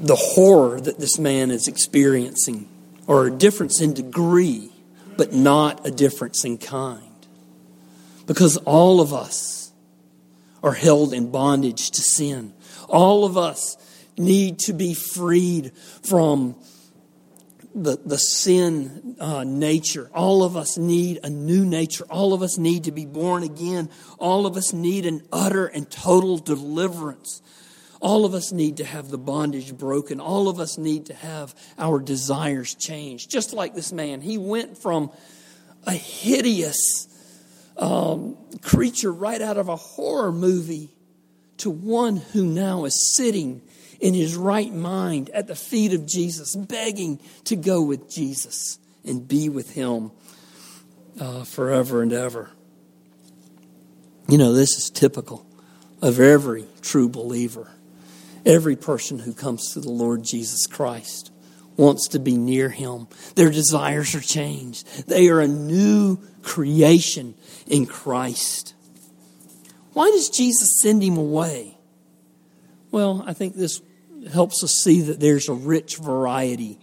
the 0.00 0.16
horror 0.16 0.80
that 0.80 0.98
this 0.98 1.16
man 1.16 1.52
is 1.52 1.68
experiencing, 1.68 2.68
or 3.06 3.28
a 3.28 3.30
difference 3.30 3.80
in 3.80 3.94
degree, 3.94 4.72
but 5.16 5.32
not 5.32 5.86
a 5.86 5.92
difference 5.92 6.44
in 6.44 6.58
kind. 6.58 7.26
Because 8.26 8.56
all 8.56 9.00
of 9.00 9.12
us 9.14 9.70
are 10.60 10.72
held 10.72 11.14
in 11.14 11.30
bondage 11.30 11.92
to 11.92 12.02
sin. 12.02 12.52
All 12.88 13.24
of 13.24 13.38
us 13.38 13.76
need 14.18 14.58
to 14.60 14.72
be 14.72 14.92
freed 14.92 15.72
from 16.02 16.56
the, 17.74 17.98
the 18.04 18.18
sin 18.18 19.16
uh, 19.18 19.44
nature. 19.44 20.10
All 20.14 20.42
of 20.42 20.56
us 20.56 20.76
need 20.76 21.20
a 21.22 21.30
new 21.30 21.64
nature. 21.64 22.04
All 22.10 22.32
of 22.32 22.42
us 22.42 22.58
need 22.58 22.84
to 22.84 22.92
be 22.92 23.06
born 23.06 23.42
again. 23.42 23.90
All 24.18 24.46
of 24.46 24.56
us 24.56 24.72
need 24.72 25.06
an 25.06 25.22
utter 25.32 25.66
and 25.66 25.90
total 25.90 26.38
deliverance. 26.38 27.42
All 28.00 28.24
of 28.24 28.34
us 28.34 28.52
need 28.52 28.78
to 28.78 28.84
have 28.84 29.08
the 29.08 29.18
bondage 29.18 29.76
broken. 29.76 30.20
All 30.20 30.48
of 30.48 30.58
us 30.58 30.76
need 30.76 31.06
to 31.06 31.14
have 31.14 31.54
our 31.78 32.00
desires 32.00 32.74
changed. 32.74 33.30
Just 33.30 33.52
like 33.52 33.74
this 33.74 33.92
man, 33.92 34.20
he 34.20 34.38
went 34.38 34.76
from 34.76 35.12
a 35.86 35.92
hideous 35.92 37.06
um, 37.76 38.36
creature 38.60 39.12
right 39.12 39.40
out 39.40 39.56
of 39.56 39.68
a 39.68 39.76
horror 39.76 40.32
movie 40.32 40.90
to 41.58 41.70
one 41.70 42.16
who 42.16 42.44
now 42.44 42.84
is 42.84 43.14
sitting 43.16 43.62
in 44.02 44.14
his 44.14 44.36
right 44.36 44.74
mind 44.74 45.30
at 45.30 45.46
the 45.46 45.54
feet 45.54 45.94
of 45.94 46.04
Jesus, 46.04 46.56
begging 46.56 47.20
to 47.44 47.54
go 47.54 47.80
with 47.80 48.10
Jesus 48.10 48.78
and 49.04 49.26
be 49.26 49.48
with 49.48 49.70
him 49.70 50.10
uh, 51.20 51.44
forever 51.44 52.02
and 52.02 52.12
ever. 52.12 52.50
You 54.28 54.38
know, 54.38 54.52
this 54.52 54.76
is 54.76 54.90
typical 54.90 55.46
of 56.02 56.18
every 56.18 56.64
true 56.80 57.08
believer. 57.08 57.70
Every 58.44 58.74
person 58.74 59.20
who 59.20 59.32
comes 59.32 59.72
to 59.72 59.80
the 59.80 59.90
Lord 59.90 60.24
Jesus 60.24 60.66
Christ 60.66 61.30
wants 61.76 62.08
to 62.08 62.18
be 62.18 62.36
near 62.36 62.70
him. 62.70 63.06
Their 63.36 63.50
desires 63.50 64.16
are 64.16 64.20
changed. 64.20 65.06
They 65.06 65.28
are 65.28 65.40
a 65.40 65.46
new 65.46 66.18
creation 66.42 67.36
in 67.68 67.86
Christ. 67.86 68.74
Why 69.92 70.10
does 70.10 70.28
Jesus 70.28 70.80
send 70.80 71.04
him 71.04 71.16
away? 71.16 71.78
Well, 72.90 73.22
I 73.24 73.32
think 73.32 73.54
this 73.54 73.80
helps 74.30 74.62
us 74.62 74.72
see 74.82 75.02
that 75.02 75.20
there's 75.20 75.48
a 75.48 75.54
rich 75.54 75.96
variety 75.96 76.78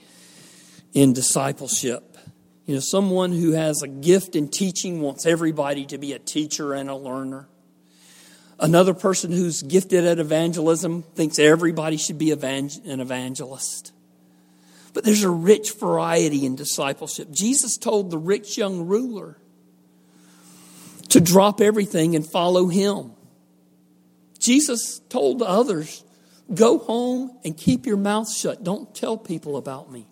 in 0.93 1.13
discipleship. 1.13 2.17
You 2.65 2.75
know, 2.75 2.81
someone 2.81 3.31
who 3.31 3.51
has 3.51 3.81
a 3.81 3.87
gift 3.87 4.35
in 4.35 4.47
teaching 4.47 5.01
wants 5.01 5.25
everybody 5.25 5.85
to 5.87 5.97
be 5.97 6.13
a 6.13 6.19
teacher 6.19 6.73
and 6.73 6.89
a 6.89 6.95
learner. 6.95 7.47
Another 8.59 8.93
person 8.93 9.31
who's 9.31 9.61
gifted 9.61 10.05
at 10.05 10.19
evangelism 10.19 11.01
thinks 11.01 11.39
everybody 11.39 11.97
should 11.97 12.17
be 12.17 12.31
an 12.31 12.69
evangelist. 12.85 13.93
But 14.93 15.03
there's 15.03 15.23
a 15.23 15.29
rich 15.29 15.73
variety 15.73 16.45
in 16.45 16.55
discipleship. 16.55 17.31
Jesus 17.31 17.77
told 17.77 18.11
the 18.11 18.17
rich 18.17 18.57
young 18.57 18.85
ruler 18.87 19.37
to 21.09 21.21
drop 21.21 21.61
everything 21.61 22.15
and 22.15 22.25
follow 22.25 22.67
him. 22.67 23.11
Jesus 24.39 24.99
told 25.09 25.41
others 25.41 26.03
Go 26.53 26.79
home 26.79 27.37
and 27.43 27.55
keep 27.55 27.85
your 27.85 27.97
mouth 27.97 28.31
shut. 28.31 28.63
Don't 28.63 28.93
tell 28.95 29.17
people 29.17 29.57
about 29.57 29.91
me. 29.91 30.07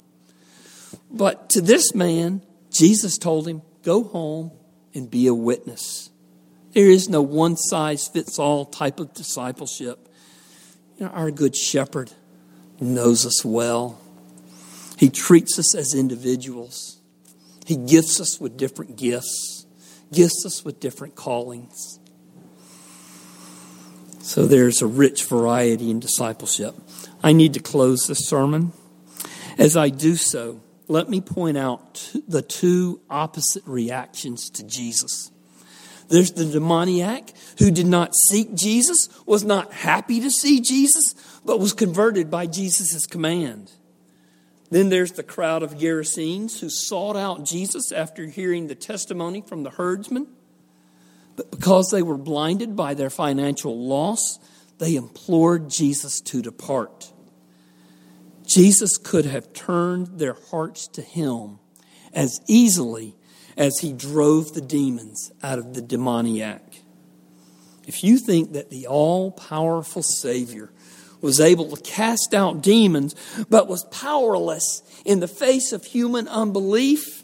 But 1.10 1.50
to 1.52 1.62
this 1.62 1.96
man, 1.96 2.42
Jesus 2.72 3.18
told 3.18 3.48
him, 3.48 3.62
Go 3.84 4.04
home 4.04 4.52
and 4.94 5.10
be 5.10 5.28
a 5.28 5.34
witness. 5.34 6.10
There 6.74 6.90
is 6.90 7.10
no 7.10 7.22
one 7.22 7.56
size 7.56 8.08
fits 8.08 8.38
all 8.38 8.66
type 8.66 9.00
of 9.00 9.14
discipleship. 9.14 9.98
You 10.98 11.06
know, 11.06 11.12
our 11.12 11.32
good 11.32 11.56
shepherd 11.56 12.12
knows 12.80 13.26
us 13.26 13.44
well. 13.46 14.00
He 14.98 15.10
treats 15.10 15.58
us 15.58 15.76
as 15.76 15.96
individuals. 15.96 16.98
He 17.66 17.76
gifts 17.76 18.20
us 18.20 18.40
with 18.40 18.58
different 18.58 18.96
gifts, 18.96 19.66
gifts 20.12 20.44
us 20.46 20.64
with 20.64 20.80
different 20.80 21.16
callings. 21.16 22.00
So 24.28 24.46
there's 24.46 24.82
a 24.82 24.88
rich 24.88 25.24
variety 25.24 25.90
in 25.90 26.02
discipleship. 26.02 26.76
I 27.24 27.32
need 27.32 27.54
to 27.54 27.62
close 27.62 28.08
this 28.08 28.28
sermon. 28.28 28.74
As 29.58 29.78
I 29.78 29.88
do 29.88 30.18
so, 30.18 30.60
let 30.90 31.10
me 31.10 31.22
point 31.22 31.58
out 31.58 32.12
the 32.28 32.42
two 32.42 33.00
opposite 33.10 33.64
reactions 33.66 34.50
to 34.50 34.66
Jesus. 34.66 35.32
There's 36.10 36.34
the 36.34 36.44
demoniac 36.44 37.32
who 37.60 37.72
did 37.72 37.88
not 37.88 38.16
seek 38.30 38.54
Jesus, 38.54 39.08
was 39.26 39.46
not 39.46 39.72
happy 39.72 40.20
to 40.20 40.30
see 40.30 40.60
Jesus, 40.60 41.16
but 41.46 41.62
was 41.62 41.72
converted 41.72 42.30
by 42.30 42.48
Jesus' 42.48 43.06
command. 43.06 43.72
Then 44.70 44.90
there's 44.90 45.14
the 45.14 45.24
crowd 45.24 45.64
of 45.64 45.78
Gerasenes 45.78 46.60
who 46.60 46.70
sought 46.70 47.16
out 47.16 47.46
Jesus 47.46 47.94
after 47.94 48.26
hearing 48.26 48.68
the 48.68 48.76
testimony 48.76 49.40
from 49.40 49.64
the 49.64 49.70
herdsman 49.70 50.28
but 51.38 51.52
because 51.52 51.92
they 51.92 52.02
were 52.02 52.18
blinded 52.18 52.76
by 52.76 52.96
their 52.96 53.12
financial 53.12 53.88
loss, 53.88 54.40
they 54.80 54.96
implored 54.96 55.70
Jesus 55.70 56.20
to 56.22 56.42
depart. 56.42 57.14
Jesus 58.46 58.98
could 58.98 59.26
have 59.26 59.54
turned 59.54 60.20
their 60.20 60.36
hearts 60.50 60.88
to 60.90 61.02
him 61.02 61.60
as 62.12 62.42
easily 62.48 63.16
as 63.56 63.80
he 63.80 63.94
drove 63.94 64.54
the 64.54 64.62
demons 64.62 65.32
out 65.44 65.60
of 65.60 65.74
the 65.74 65.82
demoniac. 65.82 66.82
If 67.86 68.04
you 68.04 68.18
think 68.18 68.54
that 68.54 68.70
the 68.70 68.88
all 68.88 69.32
powerful 69.32 70.04
Savior 70.04 70.72
was 71.22 71.40
able 71.40 71.76
to 71.76 71.82
cast 71.84 72.34
out 72.34 72.62
demons 72.62 73.16
but 73.50 73.68
was 73.68 73.84
powerless 73.86 74.82
in 75.06 75.20
the 75.20 75.28
face 75.28 75.72
of 75.72 75.86
human 75.86 76.28
unbelief, 76.28 77.24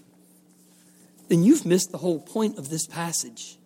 then 1.29 1.43
you've 1.43 1.65
missed 1.65 1.91
the 1.91 1.97
whole 1.97 2.19
point 2.19 2.57
of 2.57 2.69
this 2.69 2.85
passage. 2.85 3.57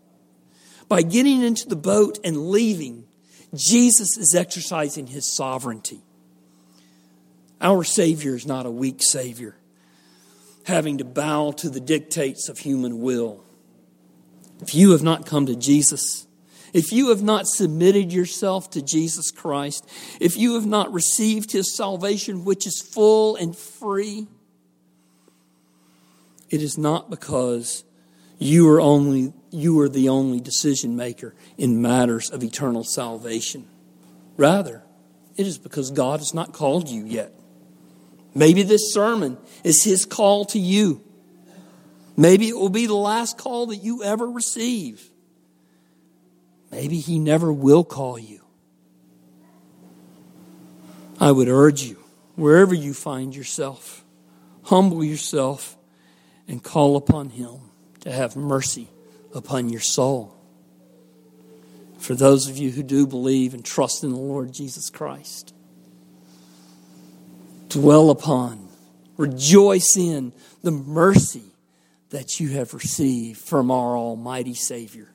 By 0.88 1.02
getting 1.02 1.42
into 1.42 1.68
the 1.68 1.76
boat 1.76 2.20
and 2.24 2.50
leaving, 2.50 3.06
Jesus 3.54 4.18
is 4.18 4.36
exercising 4.36 5.08
his 5.08 5.34
sovereignty. 5.34 6.02
Our 7.60 7.84
Savior 7.84 8.36
is 8.36 8.46
not 8.46 8.66
a 8.66 8.72
weak 8.72 9.02
Savior, 9.02 9.56
having 10.64 11.00
to 11.00 11.06
bow 11.06 11.52
to 11.54 11.70
the 11.70 11.80
dictates 11.80 12.50
of 12.50 12.60
human 12.60 13.02
will. 13.02 13.44
If 14.62 14.76
you 14.76 14.92
have 14.92 15.04
not 15.04 15.26
come 15.26 15.46
to 15.48 15.56
Jesus, 15.56 16.28
if 16.74 16.92
you 16.92 17.10
have 17.10 17.24
not 17.24 17.48
submitted 17.48 18.12
yourself 18.12 18.70
to 18.72 18.82
Jesus 18.82 19.32
Christ, 19.32 19.88
if 20.20 20.38
you 20.38 20.56
have 20.56 20.66
not 20.66 20.94
received 20.94 21.52
his 21.52 21.76
salvation, 21.76 22.46
which 22.46 22.68
is 22.68 22.82
full 22.94 23.36
and 23.36 23.56
free, 23.56 24.28
it 26.50 26.62
is 26.62 26.78
not 26.78 27.10
because 27.10 27.84
you 28.38 28.70
are 28.70 28.80
only 28.80 29.34
you 29.52 29.80
are 29.80 29.90
the 29.90 30.10
only 30.10 30.40
decision 30.40 30.96
maker 30.96 31.34
in 31.58 31.82
matters 31.82 32.30
of 32.30 32.44
eternal 32.44 32.84
salvation. 32.84 33.68
Rather, 34.36 34.84
it 35.36 35.48
is 35.48 35.58
because 35.58 35.92
God 35.92 36.20
has 36.20 36.34
not 36.34 36.54
called 36.54 36.90
you 36.90 37.06
yet. 37.06 37.34
Maybe 38.34 38.64
this 38.64 38.94
sermon 38.94 39.38
is 39.64 39.84
his 39.84 40.06
call 40.06 40.46
to 40.46 40.60
you. 40.60 41.02
Maybe 42.16 42.50
it 42.50 42.58
will 42.58 42.70
be 42.70 42.88
the 42.88 42.96
last 42.96 43.38
call 43.38 43.68
that 43.68 43.78
you 43.78 44.04
ever 44.04 44.30
receive. 44.30 45.10
Maybe 46.72 47.00
he 47.00 47.20
never 47.20 47.52
will 47.54 47.84
call 47.84 48.20
you. 48.20 48.42
I 51.20 51.32
would 51.32 51.48
urge 51.48 51.82
you, 51.84 51.98
wherever 52.36 52.76
you 52.76 52.94
find 52.94 53.36
yourself, 53.36 54.04
humble 54.64 55.04
yourself 55.04 55.78
and 56.48 56.62
call 56.62 56.96
upon 56.96 57.30
him 57.30 57.60
to 58.02 58.12
have 58.12 58.36
mercy 58.36 58.90
upon 59.34 59.70
your 59.70 59.82
soul. 59.82 60.36
For 62.00 62.16
those 62.16 62.48
of 62.48 62.58
you 62.58 62.72
who 62.72 62.84
do 62.84 63.08
believe 63.08 63.54
and 63.54 63.66
trust 63.66 64.04
in 64.04 64.12
the 64.12 64.18
Lord 64.18 64.54
Jesus 64.54 64.90
Christ, 64.90 65.54
dwell 67.70 68.10
upon, 68.10 68.70
rejoice 69.18 69.98
in 69.98 70.32
the 70.64 70.72
mercy 70.72 71.44
that 72.10 72.40
you 72.40 72.50
have 72.50 72.74
received 72.74 73.40
from 73.40 73.72
our 73.72 73.98
Almighty 73.98 74.54
Savior 74.54 75.10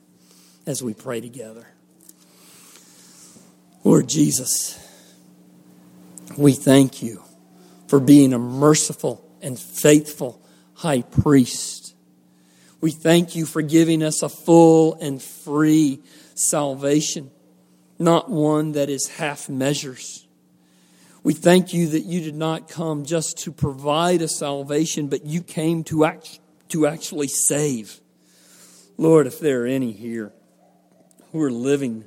as 0.65 0.83
we 0.83 0.93
pray 0.93 1.21
together. 1.21 1.67
Lord 3.83 4.07
Jesus, 4.07 4.79
we 6.37 6.53
thank 6.53 7.01
you 7.01 7.23
for 7.87 7.99
being 7.99 8.33
a 8.33 8.39
merciful 8.39 9.27
and 9.41 9.59
faithful 9.59 10.41
high 10.75 11.01
priest 11.01 11.82
We 12.83 12.91
thank 12.91 13.33
you 13.33 13.45
for 13.45 13.61
giving 13.61 14.03
us 14.03 14.23
a 14.23 14.27
full 14.27 14.95
and 14.95 15.21
free 15.21 16.01
salvation, 16.35 17.31
not 17.97 18.29
one 18.29 18.73
that 18.73 18.89
is 18.89 19.07
half 19.07 19.47
measures. 19.47 20.27
We 21.23 21.33
thank 21.33 21.73
you 21.73 21.87
that 21.87 22.03
you 22.03 22.19
did 22.19 22.35
not 22.35 22.67
come 22.67 23.05
just 23.05 23.37
to 23.45 23.53
provide 23.53 24.21
a 24.21 24.27
salvation, 24.27 25.07
but 25.07 25.25
you 25.25 25.41
came 25.41 25.85
to, 25.85 26.03
act, 26.03 26.41
to 26.71 26.85
actually 26.85 27.29
save. 27.29 28.01
Lord, 28.97 29.27
if 29.27 29.39
there 29.39 29.63
are 29.63 29.65
any 29.65 29.93
here 29.93 30.33
who 31.31 31.41
are 31.41 31.51
living 31.51 32.03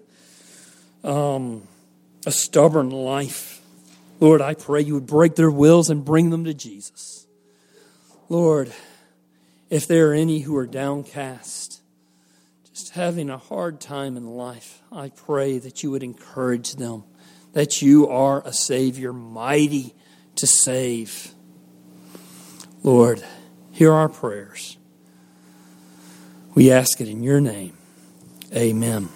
um, 1.03 1.67
a 2.27 2.31
stubborn 2.31 2.91
life, 2.91 3.63
Lord, 4.21 4.43
I 4.43 4.53
pray 4.53 4.83
you 4.83 4.93
would 4.93 5.07
break 5.07 5.37
their 5.37 5.51
wills 5.51 5.89
and 5.89 6.05
bring 6.05 6.29
them 6.29 6.45
to 6.45 6.53
Jesus. 6.53 7.27
Lord, 8.29 8.75
if 9.71 9.87
there 9.87 10.11
are 10.11 10.15
any 10.15 10.41
who 10.41 10.57
are 10.57 10.67
downcast, 10.67 11.81
just 12.71 12.91
having 12.91 13.31
a 13.31 13.39
hard 13.39 13.81
time 13.81 14.17
in 14.17 14.27
life, 14.27 14.83
I 14.93 15.09
pray 15.09 15.59
that 15.59 15.83
you 15.83 15.91
would 15.91 16.03
encourage 16.03 16.75
them 16.75 17.05
that 17.57 17.81
you 17.81 18.07
are 18.07 18.43
a 18.47 18.53
Savior 18.53 19.15
mighty 19.15 19.95
to 20.35 20.47
save. 20.47 21.33
Lord, 22.83 23.25
hear 23.73 23.95
our 23.95 24.11
prayers. 24.11 24.77
We 26.55 26.71
ask 26.71 27.01
it 27.01 27.09
in 27.09 27.23
your 27.23 27.41
name. 27.41 27.75
Amen. 28.55 29.09